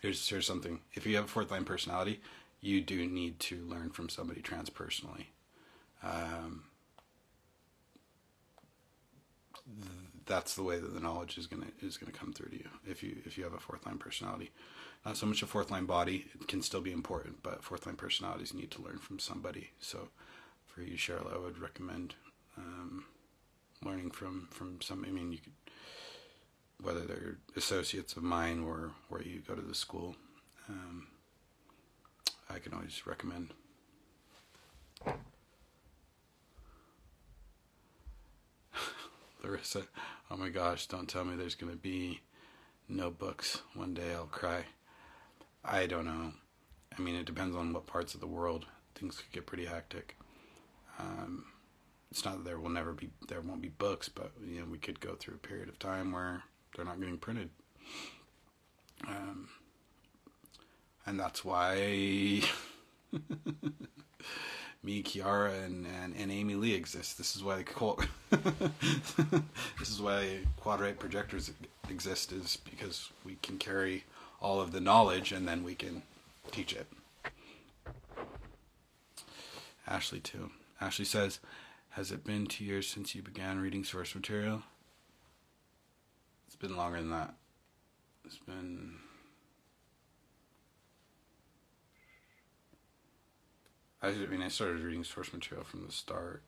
[0.00, 0.80] here's here's something.
[0.94, 2.20] If you have a fourth line personality,
[2.60, 5.26] you do need to learn from somebody transpersonally.
[6.02, 6.64] Um,
[10.26, 13.02] that's the way that the knowledge is gonna is gonna come through to you if
[13.02, 14.50] you if you have a fourth line personality.
[15.04, 17.96] Not so much a fourth line body; it can still be important, but fourth line
[17.96, 19.70] personalities need to learn from somebody.
[19.80, 20.08] So,
[20.66, 22.14] for you, Cheryl, I would recommend
[22.58, 23.04] um,
[23.82, 25.04] learning from from some.
[25.06, 25.52] I mean, you could
[26.82, 30.16] whether they're associates of mine or where you go to the school.
[30.68, 31.08] Um,
[32.52, 33.54] I can always recommend.
[39.42, 39.84] Larissa,
[40.30, 42.20] oh my gosh, don't tell me there's going to be
[42.88, 43.62] no books.
[43.74, 44.64] One day I'll cry.
[45.64, 46.32] I don't know.
[46.98, 48.66] I mean, it depends on what parts of the world.
[48.94, 50.16] Things could get pretty hectic.
[50.98, 51.44] Um,
[52.10, 54.78] it's not that there will never be, there won't be books, but you know, we
[54.78, 56.42] could go through a period of time where
[56.74, 57.50] they're not getting printed.
[59.06, 59.48] Um,
[61.10, 61.74] and that's why
[64.82, 67.18] me, Kiara, and, and, and Amy Lee exist.
[67.18, 67.56] This is why
[68.30, 71.50] this is why quadrate projectors
[71.88, 74.04] exist is because we can carry
[74.40, 76.02] all of the knowledge and then we can
[76.52, 76.86] teach it.
[79.88, 80.52] Ashley too.
[80.80, 81.40] Ashley says,
[81.90, 84.62] "Has it been two years since you began reading source material?"
[86.46, 87.34] It's been longer than that.
[88.24, 89.00] It's been
[94.02, 96.42] I mean, I started reading source material from the start,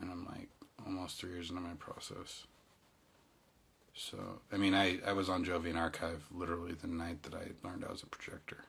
[0.00, 0.48] and I'm like
[0.84, 2.44] almost three years into my process.
[3.94, 4.18] So,
[4.52, 7.92] I mean, I, I was on Jovian Archive literally the night that I learned I
[7.92, 8.64] was a projector.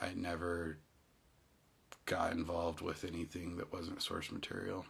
[0.00, 0.78] I never
[2.06, 4.84] got involved with anything that wasn't source material.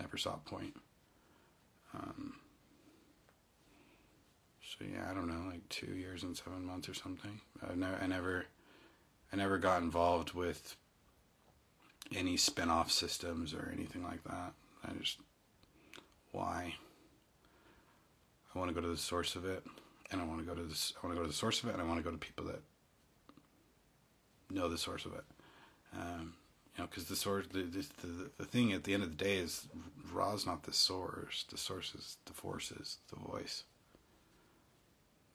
[0.00, 0.74] Never saw a point.
[1.94, 2.34] Um,
[4.60, 7.40] so yeah, I don't know, like two years and seven months or something.
[7.62, 8.46] I never, I never
[9.32, 10.76] I never got involved with
[12.14, 14.52] any spin-off systems or anything like that.
[14.84, 15.18] I just
[16.32, 16.74] why
[18.54, 19.64] I want to go to the source of it
[20.10, 21.68] and I want to go to this I want to go to the source of
[21.68, 22.60] it and I want to go to people that
[24.50, 25.24] know the source of it.
[25.94, 26.34] Um,
[26.76, 29.38] you know, because the source, the, the, the thing at the end of the day
[29.38, 29.66] is
[30.12, 31.44] Ra is not the source.
[31.50, 33.64] The source is the forces, the voice.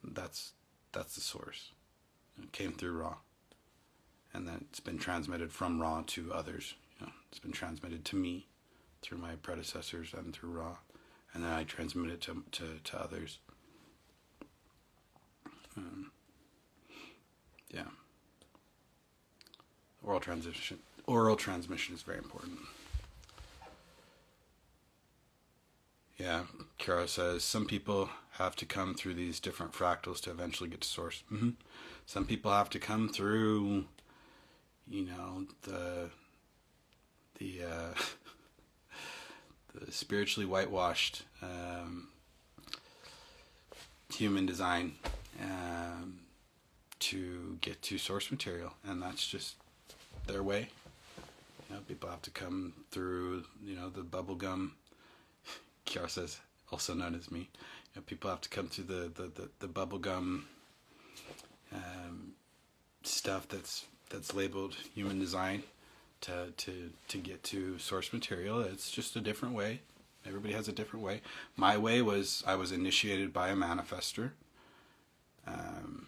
[0.03, 0.53] That's
[0.91, 1.71] that's the source.
[2.41, 3.15] It came through Ra
[4.33, 6.75] and then it's been transmitted from Ra to others.
[6.99, 8.47] You know, it's been transmitted to me
[9.01, 10.77] through my predecessors and through Ra,
[11.33, 13.39] and then I transmit it to to, to others.
[15.77, 16.11] Um,
[17.73, 17.83] yeah.
[20.03, 20.79] Oral transmission.
[21.07, 22.59] Oral transmission is very important.
[26.17, 26.43] Yeah,
[26.77, 30.87] Kara says some people have to come through these different fractals to eventually get to
[30.87, 31.23] source.
[31.31, 31.49] Mm-hmm.
[32.05, 33.85] Some people have to come through
[34.91, 36.09] you know the
[37.39, 37.93] the uh,
[39.85, 42.09] the spiritually whitewashed um,
[44.13, 44.95] human design
[45.41, 46.19] um,
[46.99, 49.55] to get to source material, and that's just
[50.27, 50.67] their way.
[51.69, 53.45] You know, people have to come through.
[53.63, 54.71] You know, the bubblegum.
[55.85, 56.39] Kiara says,
[56.69, 57.39] also known as me.
[57.39, 60.43] You know, people have to come through the the the, the bubblegum
[61.73, 62.33] um,
[63.03, 65.63] stuff that's that's labeled human design
[66.21, 68.61] to to to get to source material.
[68.61, 69.81] It's just a different way.
[70.25, 71.21] Everybody has a different way.
[71.55, 74.31] My way was I was initiated by a manifester.
[75.47, 76.07] Um,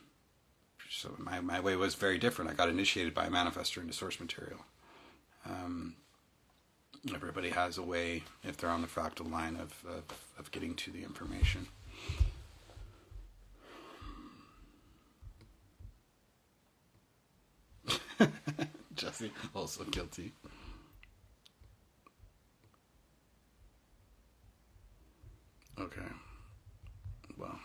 [0.89, 2.51] so my, my way was very different.
[2.51, 4.59] I got initiated by a manifester into source material.
[5.45, 5.95] Um,
[7.13, 10.03] everybody has a way, if they're on the fractal line, of, of,
[10.37, 11.67] of getting to the information.
[18.95, 20.33] Jesse, also guilty.
[25.79, 26.01] Okay.
[27.37, 27.59] Well,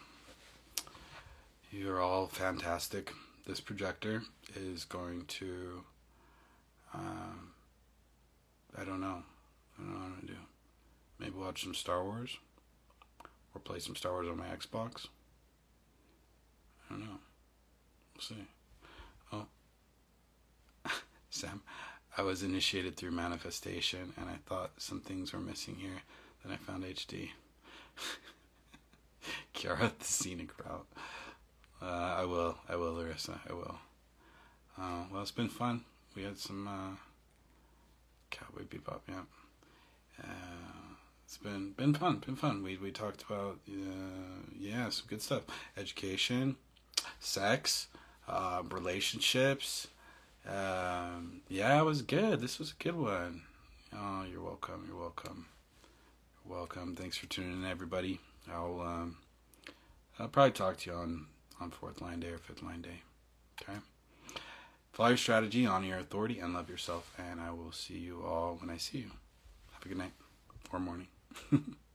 [1.70, 3.12] you're all fantastic.
[3.46, 4.22] This projector
[4.56, 5.84] is going to.
[6.94, 7.52] Um,
[8.76, 9.22] I don't know.
[9.78, 10.38] I don't know what to do.
[11.18, 12.38] Maybe watch some Star Wars.
[13.54, 15.06] Or play some Star Wars on my Xbox.
[16.88, 17.18] I don't know.
[18.14, 18.46] We'll see.
[21.30, 21.62] Sam,
[22.16, 26.02] I was initiated through manifestation, and I thought some things were missing here.
[26.44, 27.30] Then I found HD.
[29.54, 30.86] Kiara the scenic route.
[31.80, 31.84] Uh,
[32.18, 32.56] I will.
[32.68, 33.40] I will, Larissa.
[33.48, 33.78] I will.
[34.76, 35.84] Uh, well, it's been fun.
[36.16, 36.96] We had some uh,
[38.30, 39.00] Cowboy Bebop.
[39.08, 39.22] Yeah.
[40.22, 40.28] Uh,
[41.24, 42.22] it's been been fun.
[42.24, 42.62] Been fun.
[42.62, 45.42] We we talked about uh, yeah some good stuff.
[45.76, 46.56] Education,
[47.20, 47.88] sex,
[48.26, 49.88] uh, relationships.
[50.46, 52.40] Um, yeah, it was good.
[52.40, 53.42] This was a good one.
[53.94, 54.84] Oh, you're welcome.
[54.86, 55.46] You're welcome.
[56.44, 56.94] You're welcome.
[56.94, 58.20] Thanks for tuning in, everybody.
[58.50, 59.16] I'll um,
[60.18, 61.26] I'll probably talk to you on
[61.60, 63.02] on fourth line day or fifth line day.
[63.62, 63.78] Okay.
[64.92, 67.12] Follow your strategy, honor your authority, and love yourself.
[67.18, 69.10] And I will see you all when I see you.
[69.72, 70.12] Have a good night
[70.72, 71.08] or morning.